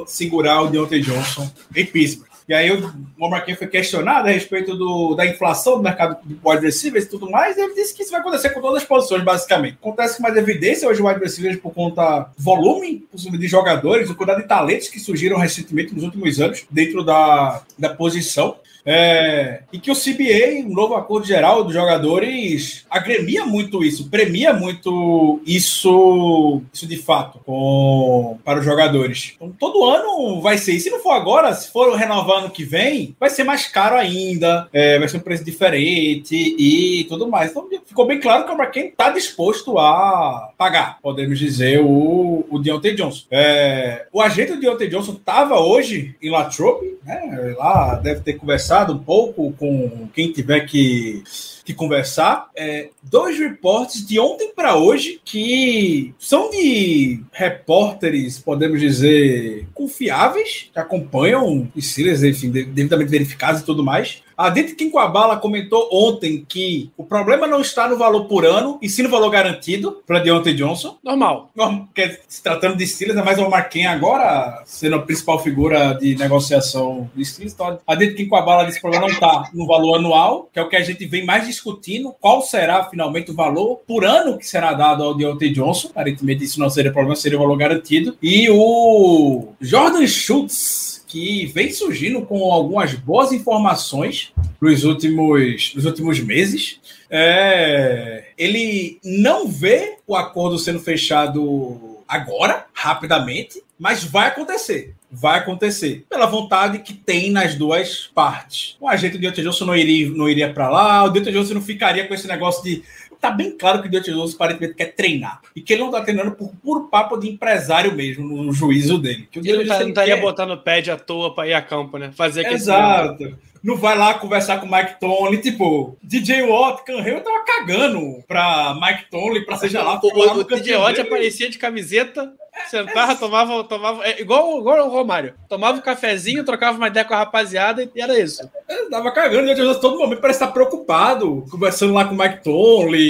[0.06, 2.35] segurar o Deontay Johnson em Pittsburgh.
[2.48, 6.64] E aí o Ken foi questionado a respeito do, da inflação do mercado de wide
[6.64, 9.24] receivers e tudo mais, e ele disse que isso vai acontecer com todas as posições,
[9.24, 9.78] basicamente.
[9.82, 14.44] Acontece com mais evidência hoje o wide receivers por conta volume de jogadores, o quantidade
[14.44, 18.58] de talentos que surgiram recentemente nos últimos anos dentro da, da posição.
[18.86, 24.54] É, e que o CBA, um novo acordo geral dos jogadores, agremia muito isso, premia
[24.54, 29.34] muito isso, isso de fato com, para os jogadores.
[29.36, 30.74] Então, todo ano vai ser.
[30.74, 33.96] E se não for agora, se for renovar ano que vem, vai ser mais caro
[33.96, 37.52] ainda, é, vai ser um preço diferente e tudo mais.
[37.52, 42.46] Então, ficou bem claro que é para quem está disposto a pagar, podemos dizer, o,
[42.50, 43.26] o Deontay Johnson.
[43.32, 48.75] É, o agente do Deontay Johnson estava hoje em Latrobe, né, lá deve ter conversado
[48.76, 51.24] conversado um pouco com quem tiver que,
[51.64, 52.50] que conversar.
[52.56, 60.80] É, dois reportes de ontem para hoje que são de repórteres, podemos dizer, confiáveis, que
[60.80, 64.22] acompanham os Steelers, enfim, devidamente verificados e tudo mais.
[64.38, 68.90] A Dita Quinquabala comentou ontem que o problema não está no valor por ano, e
[68.90, 70.98] sim no valor garantido para Deontay Johnson.
[71.04, 71.50] Normal.
[71.56, 76.16] Porque se tratando de Steelers, é mais o Marquinhos agora sendo a principal figura de
[76.16, 77.54] negociação de Steelers.
[77.54, 80.62] Então, a Dita Quinquabala disse que o problema não está no valor anual, que é
[80.62, 84.48] o que a gente vem mais discutindo qual será finalmente o valor por ano que
[84.48, 85.90] será dado ao Deontay Johnson.
[85.90, 88.18] Aparentemente isso não seria problema, seria o valor garantido.
[88.22, 96.20] E o Jordan Schultz, que vem surgindo com algumas boas informações nos últimos, nos últimos
[96.20, 96.80] meses.
[97.10, 104.94] É, ele não vê o acordo sendo fechado agora, rapidamente, mas vai acontecer.
[105.12, 106.06] Vai acontecer.
[106.10, 108.76] Pela vontade que tem nas duas partes.
[108.80, 112.08] O agente Deontay Johnson não iria, não iria para lá, o Deontay Johnson não ficaria
[112.08, 112.84] com esse negócio de.
[113.20, 115.42] Tá bem claro que o Johnson aparentemente quer treinar.
[115.56, 119.28] E que ele não tá treinando por puro papo de empresário mesmo, no juízo dele.
[119.32, 121.62] Que o Ele não, tá, não estaria quer- botando pad à toa pra ir a
[121.62, 122.12] campo, né?
[122.16, 122.56] Fazer aquele.
[122.56, 123.38] Exato.
[123.64, 128.78] Não vai lá conversar com o Mike Tomlin, tipo, DJ Watt, Canreu tava cagando pra
[128.80, 130.00] Mike Tomlin, pra seja lá.
[130.04, 131.08] O, o, o Diote dele.
[131.08, 132.32] aparecia de camiseta,
[132.70, 134.06] sentava, tomava, tomava.
[134.06, 135.34] É, igual, igual o Romário.
[135.50, 138.50] Tomava um cafezinho, trocava uma ideia com a rapaziada e era isso.
[138.68, 142.44] Ele tava cagando, e o todo momento parece estar preocupado, conversando lá com o Mike
[142.44, 143.06] Tomlin e,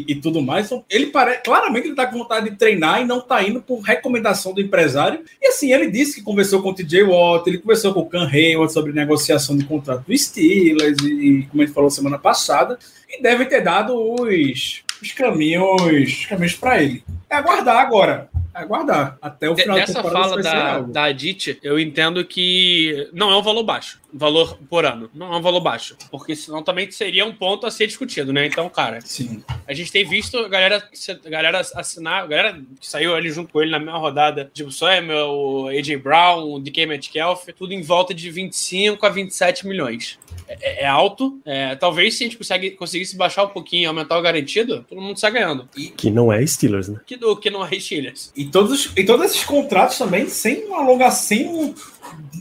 [0.00, 0.66] e- e tudo mais.
[0.66, 3.80] Então, ele parece, claramente ele tá com vontade de treinar e não tá indo por
[3.80, 5.20] recomendação do empresário.
[5.40, 8.28] E assim, ele disse que conversou com o TJ Watt, ele conversou com o Can
[8.28, 13.46] Hayward sobre negociação de contrato do Steelers e, como gente falou semana passada, e deve
[13.46, 17.04] ter dado os, os caminhos, os caminhos para ele.
[17.30, 18.28] É aguardar agora.
[18.54, 19.18] Aguardar.
[19.20, 23.36] Até o final da Dessa temporada fala da, da Adit, eu entendo que não é
[23.36, 24.00] um valor baixo.
[24.16, 25.10] Valor por ano.
[25.12, 25.96] Não é um valor baixo.
[26.10, 28.46] Porque senão também seria um ponto a ser discutido, né?
[28.46, 29.42] Então, cara, Sim.
[29.66, 30.88] a gente tem visto a galera,
[31.24, 34.70] a galera assinar, a galera que saiu ali junto com ele na mesma rodada, tipo
[34.70, 40.18] Samuel, o AJ Brown, o DK Metcalf, tudo em volta de 25 a 27 milhões.
[40.48, 41.40] É, é alto.
[41.44, 45.00] É, talvez se a gente consegue, conseguisse baixar um pouquinho e aumentar o garantido, todo
[45.00, 45.68] mundo sai ganhando.
[45.96, 47.00] Que não é Steelers, né?
[47.06, 48.32] Que, do, que não é Steelers.
[48.36, 51.74] E todos, e todos esses contratos também sem uma alongação, sem.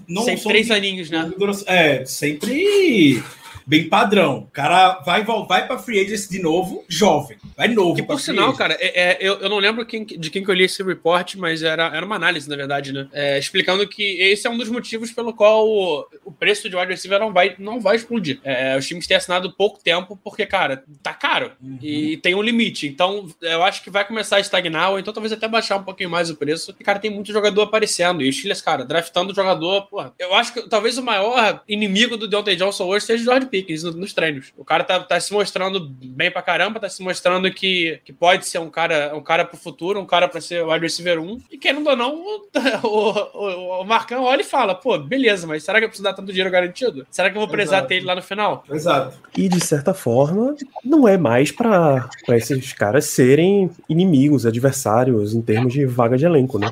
[0.07, 1.31] Não três aninhos, né?
[1.65, 3.23] É, sempre
[3.65, 4.39] bem padrão.
[4.39, 7.37] O cara vai, vai pra free agency de novo, jovem.
[7.57, 7.95] Vai novo.
[7.95, 10.55] Que por sinal, cara, é- é, eu, eu não lembro quem- de quem que eu
[10.55, 13.07] li esse report, mas era, era uma análise, na verdade, né?
[13.13, 16.91] É, explicando que esse é um dos motivos pelo qual o, o preço de wide
[16.91, 18.39] receiver não vai, não vai explodir.
[18.43, 21.51] É, os times têm assinado pouco tempo, porque, cara, tá caro.
[21.81, 22.87] E tem um limite.
[22.87, 26.09] Então, eu acho que vai começar a estagnar, ou então talvez até baixar um pouquinho
[26.09, 26.73] mais o preço.
[26.79, 28.21] E, cara, tem muito jogador aparecendo.
[28.21, 30.13] E os Steelers, cara, draftando jogador, porra.
[30.19, 33.83] Eu acho que talvez o maior inimigo do Deontay Johnson hoje seja o George Pickens
[33.83, 34.51] no- nos treinos.
[34.57, 38.47] O cara tá, tá se mostrando bem pra caramba, tá se mostrando que, que pode
[38.47, 41.37] ser um cara, um cara pro futuro, um cara pra ser wide receiver 1.
[41.51, 42.15] E querendo ou não,
[42.83, 42.87] o,
[43.37, 46.29] o, o Marcão olha e fala: pô, beleza, mas será que eu preciso dar tanto
[46.31, 47.05] dinheiro garantido?
[47.11, 47.87] Será que eu vou precisar Exato.
[47.89, 48.63] ter ele lá no final?
[48.71, 49.17] Exato.
[49.37, 55.41] E de certa forma, não é mais pra pra esses caras serem inimigos, adversários em
[55.43, 56.71] termos de vaga de elenco, né?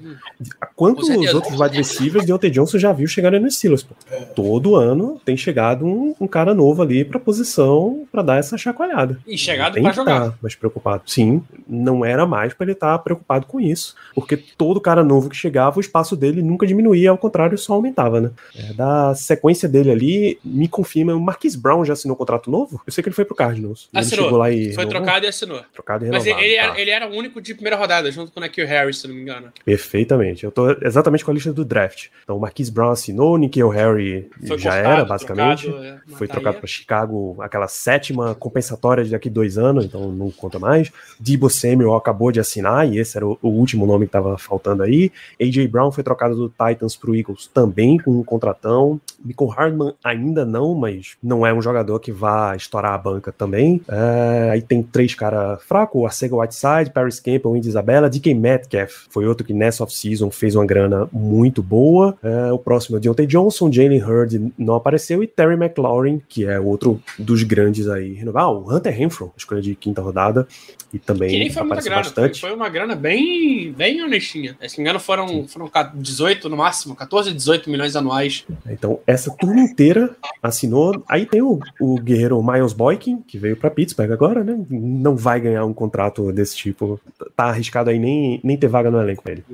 [0.76, 3.94] Quantos outros wide receivers Deontay Johnson já viu chegarem no Steelers, pô?
[4.36, 9.20] Todo ano tem chegado um, um cara novo ali pra posição pra dar essa chacoalhada.
[9.26, 10.28] E chegado que jogar.
[10.28, 11.02] estar mais preocupado.
[11.06, 15.36] Sim, não era mais pra ele estar preocupado com isso, porque todo cara novo que
[15.36, 18.32] chegava, o espaço dele nunca diminuía, ao contrário, só aumentava, né?
[18.56, 22.82] É, da sequência dele ali, me confirma, o Marquis Brown já assinou contrato novo?
[22.86, 23.90] Eu sei que ele foi pro Cardinals.
[23.94, 24.26] Ele Assinou.
[24.26, 24.90] chegou lá e Foi renovou?
[25.04, 25.62] trocado e assinou.
[25.74, 26.46] trocado e Mas renovado.
[26.46, 26.64] ele, tá.
[26.64, 29.16] era, ele era o único de primeira rodada, junto com o Nakil Harris, se não
[29.16, 29.48] me engano.
[29.66, 30.44] Perfeitamente.
[30.44, 32.08] Eu tô exatamente com a lista do draft.
[32.24, 35.64] Então, o Marquis Brown assinou, o Nikhil Harry Foi já cortado, era, basicamente.
[35.64, 36.58] trocado, é, Foi tá trocado.
[36.62, 40.91] Para Chicago, aquela sétima compensatória de daqui dois anos, então não conta mais.
[41.20, 44.84] Debo Samuel acabou de assinar, e esse era o, o último nome que estava faltando
[44.84, 45.12] aí.
[45.41, 48.99] AJ Brown foi trocado do Titans para o Eagles também com um contratão.
[49.24, 53.82] Michael Hardman ainda não, mas não é um jogador que vá estourar a banca também.
[53.88, 59.26] É, aí tem três caras fracos: Arcega Whiteside, Paris Campbell, Indy Isabella, DK Metcalf foi
[59.26, 62.18] outro que nessa off-season fez uma grana muito boa.
[62.24, 66.51] É, o próximo é Deontay Johnson, Jalen Hurd não apareceu, e Terry McLaurin, que é
[66.60, 68.14] outro dos grandes aí.
[68.14, 68.43] renovar.
[68.43, 70.47] Ah, o Hunter Renfro, escolha de quinta rodada,
[70.93, 72.41] e Que também nem foi muita grana, bastante.
[72.41, 74.58] foi uma grana bem, bem honestinha.
[74.68, 78.45] Se não me engano, foram, foram 18 no máximo, 14, 18 milhões anuais.
[78.70, 80.10] Então, essa turma inteira
[80.43, 81.04] assinou.
[81.08, 84.58] Aí tem o, o guerreiro Miles Boykin, que veio para Pittsburgh agora, né?
[84.70, 86.99] Não vai ganhar um contrato desse tipo.
[87.36, 89.45] Tá arriscado aí nem, nem ter vaga no elenco pra ele.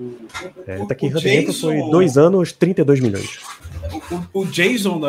[0.66, 3.40] É, tá aqui, Hunter Renfro Jason- foi dois anos, 32 milhões.
[4.34, 5.00] O, o Jason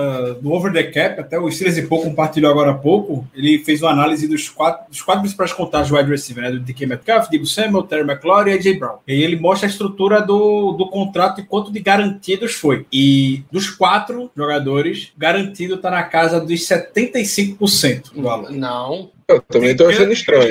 [0.41, 3.91] do Over the Cap, até o Steelers pouco compartilhou agora há pouco, ele fez uma
[3.91, 6.51] análise dos quatro, dos quatro principais contatos do wide receiver, né?
[6.51, 8.99] Do DK Metcalf, Debo Samuel, Terry McLaurin e AJ Brown.
[9.07, 12.87] E ele mostra a estrutura do, do contrato e quanto de garantidos foi.
[12.93, 18.51] E dos quatro jogadores, garantido tá na casa dos 75% do valor.
[18.51, 19.11] Não.
[19.29, 20.49] Eu também tô achando estranho.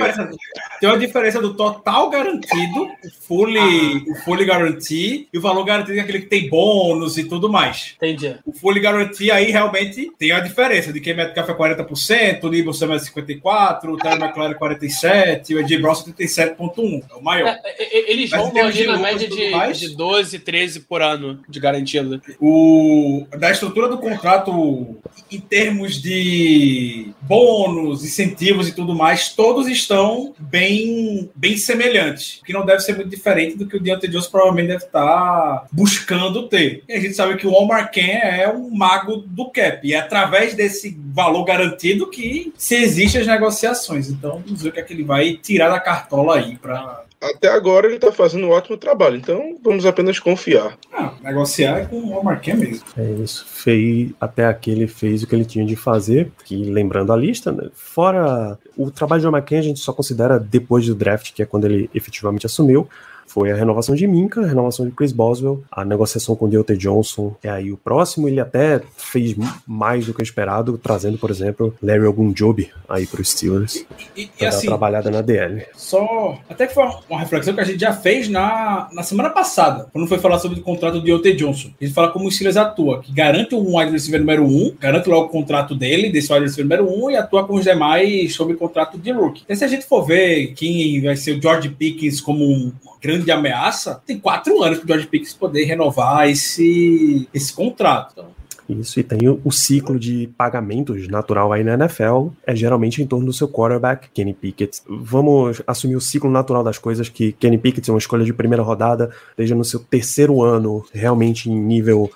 [0.80, 5.97] Tem uma diferença do total garantido, o fully, o fully guarantee, e o valor garantido
[5.97, 7.95] é aquele que tem bônus e tudo mais.
[7.97, 8.36] Entendi.
[8.45, 12.71] O fully guarantee aí realmente tem a diferença de que Metcalf é 40%, o Nibble
[12.71, 17.03] Sam é 54%, o Terry McLaren é 47%, o Ed Brown 77,1%.
[17.09, 17.47] É o maior.
[17.47, 19.80] É, é, é, Eles Mas vão ali na média de, mais?
[19.80, 22.21] de 12, 13 por ano de garantido.
[22.39, 24.95] O, da estrutura do contrato,
[25.32, 32.41] em termos de bônus, incentivos e tudo mais, todos estão bem, bem semelhantes.
[32.45, 36.47] Que não deve ser muito diferente do que o Deontay Jones provavelmente deve estar buscando
[36.47, 36.84] ter.
[36.88, 39.86] E a gente sabe que o Omar Ken é um mago do cap.
[39.88, 44.09] E é através desse valor garantido que se existem as negociações.
[44.09, 47.47] Então, vamos ver o que é que ele vai tirar da cartola aí para Até
[47.47, 50.78] agora ele tá fazendo um ótimo trabalho, então vamos apenas confiar.
[50.93, 52.86] ah, negociar é com o Omar Ken mesmo.
[52.95, 53.43] É isso.
[53.47, 56.32] Fez, até aqui ele fez o que ele tinha de fazer.
[56.45, 60.86] Que lembrando a lista, né, fora o trabalho de McCain, a gente só considera depois
[60.86, 62.88] do draft, que é quando ele efetivamente assumiu.
[63.28, 66.78] Foi a renovação de Minka, a renovação de Chris Boswell, a negociação com o Deontay
[66.78, 67.36] Johnson.
[67.43, 69.36] É aí o próximo, ele até fez
[69.67, 74.43] mais do que esperado, trazendo, por exemplo, Larry Ogunjobi aí para os Steelers, E, e
[74.43, 75.65] uma assim, trabalhada na DL.
[75.75, 76.38] Só.
[76.49, 80.07] Até que foi uma reflexão que a gente já fez na, na semana passada, quando
[80.07, 81.69] foi falar sobre o contrato do Deontay Johnson.
[81.80, 84.75] A gente fala como o Steelers atua, que garante um wide receiver número 1, um,
[84.80, 87.63] garante logo o contrato dele, desse wide receiver número 1, um, e atua com os
[87.63, 89.41] demais sobre o contrato de rookie.
[89.43, 92.71] Então, se a gente for ver quem vai ser o George Pickens como um
[93.01, 98.11] grande ameaça, tem quatro anos para o George Pickens poder renovar esse, esse contrato.
[98.13, 98.28] Então,
[98.70, 103.07] Isso, e tem o, o ciclo de pagamentos natural aí na NFL, é geralmente em
[103.07, 104.82] torno do seu quarterback, Kenny Pickett.
[104.88, 108.63] Vamos assumir o ciclo natural das coisas, que Kenny Pickett é uma escolha de primeira
[108.63, 112.11] rodada, esteja no seu terceiro ano, realmente em nível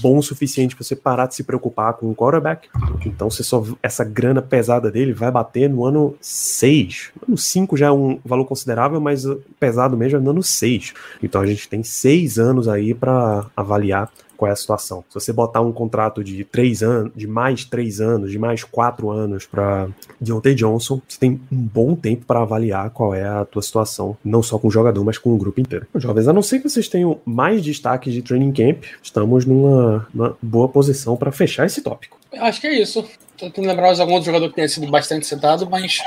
[0.00, 2.68] bom o suficiente para você parar de se preocupar com o quarterback.
[3.04, 7.10] Então, você só essa grana pesada dele vai bater no ano 6.
[7.26, 9.24] No 5 já é um valor considerável, mas
[9.58, 10.94] pesado mesmo é no ano 6.
[11.22, 14.10] Então, a gente tem seis anos aí para avaliar
[14.44, 15.04] qual é a situação.
[15.08, 19.10] Se você botar um contrato de três anos, de mais três anos, de mais quatro
[19.10, 19.88] anos para
[20.20, 24.42] Deontay Johnson, você tem um bom tempo para avaliar qual é a tua situação, não
[24.42, 25.86] só com o jogador, mas com o grupo inteiro.
[25.94, 30.36] Jovens, a não ser que vocês tenham mais destaques de training camp, estamos numa, numa
[30.42, 32.18] boa posição para fechar esse tópico.
[32.32, 33.02] Eu acho que é isso.
[33.36, 35.98] Tô tentando lembrar mais algum outro jogador que tenha sido bastante citado, mas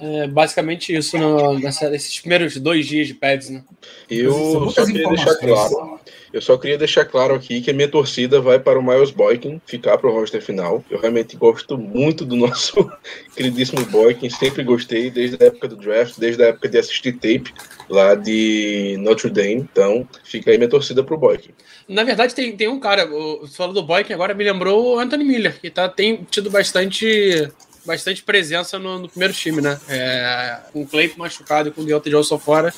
[0.00, 3.62] é basicamente isso no, nessa, nesses primeiros dois dias de pads, né?
[4.08, 5.98] Eu só queria deixar claro.
[6.36, 9.58] Eu só queria deixar claro aqui que a minha torcida vai para o Miles Boykin
[9.64, 10.84] ficar para o roster final.
[10.90, 12.74] Eu realmente gosto muito do nosso
[13.34, 17.54] queridíssimo Boykin, sempre gostei desde a época do draft, desde a época de assistir tape
[17.88, 19.54] lá de Notre Dame.
[19.72, 21.52] Então, fica aí minha torcida pro Boykin.
[21.88, 24.96] Na verdade, tem, tem um cara, o- você falou do Boy, que agora me lembrou
[24.96, 27.48] o Anthony Miller, que tá, tem tido bastante,
[27.86, 29.80] bastante presença no, no primeiro time, né?
[29.88, 32.74] É, com o Clayton machucado e com o Deontay Johnson fora,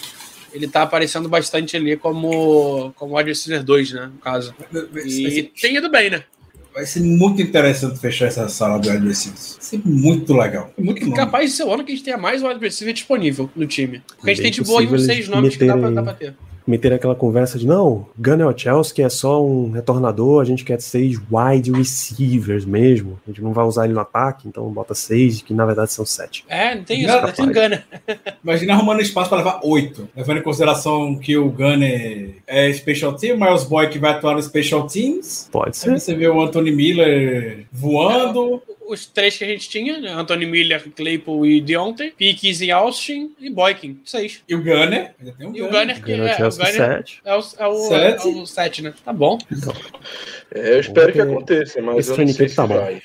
[0.53, 4.07] ele tá aparecendo bastante ali como, como wide receiver 2, né?
[4.07, 4.55] No caso.
[5.05, 6.25] E ser, tem ido bem, né?
[6.79, 9.55] vai ser muito interessante fechar essa sala do wide receivers.
[9.55, 10.73] Vai ser muito legal.
[10.79, 11.17] Muito nome.
[11.17, 14.01] Capaz de ser o ano que a gente tenha mais wide receiver disponível no time.
[14.17, 16.15] Porque a gente tem de boa aí uns seis nomes que dá pra, dá pra
[16.15, 16.37] ter.
[16.69, 21.19] Meter aquela conversa de não, Gunnar Chelsea é só um retornador, a gente quer seis
[21.31, 23.19] wide receivers mesmo.
[23.27, 26.05] A gente não vai usar ele no ataque, então bota seis, que na verdade são
[26.05, 26.45] sete.
[26.47, 27.85] É, não tem isso, Não, não tem engana.
[28.45, 30.07] Imagina arrumando espaço para levar oito.
[30.15, 34.35] Levando em consideração que o Gunner é special team, o Miles Boy que vai atuar
[34.35, 35.49] no special teams.
[35.51, 35.99] Pode Aí ser.
[35.99, 38.63] você vê o Anthony Miller voando.
[38.89, 40.11] Os três que a gente tinha, né?
[40.13, 44.01] Anthony Miller, Claypool e Deontay, Pickens e Austin e Boykin.
[44.05, 44.43] Seis.
[44.49, 45.15] E o Gunner.
[45.41, 47.21] O E o Gunner, que Gunnar é, o Chelsea Gunner sete.
[47.25, 48.27] é o, é o, Sete.
[48.27, 48.95] é o sete, né?
[49.05, 49.37] Tá bom.
[50.55, 52.75] É, eu espero que aconteça, mas esse eu não sei camp se tá bom.
[52.81, 53.03] vai.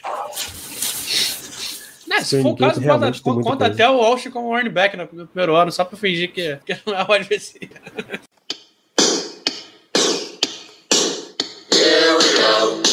[2.08, 2.82] Né, se for o caso,
[3.22, 6.32] conta, conta até o Austin como running back no no primeiro ano, só pra fingir
[6.32, 7.82] que, que não é o receiver.
[11.72, 12.93] Here we go.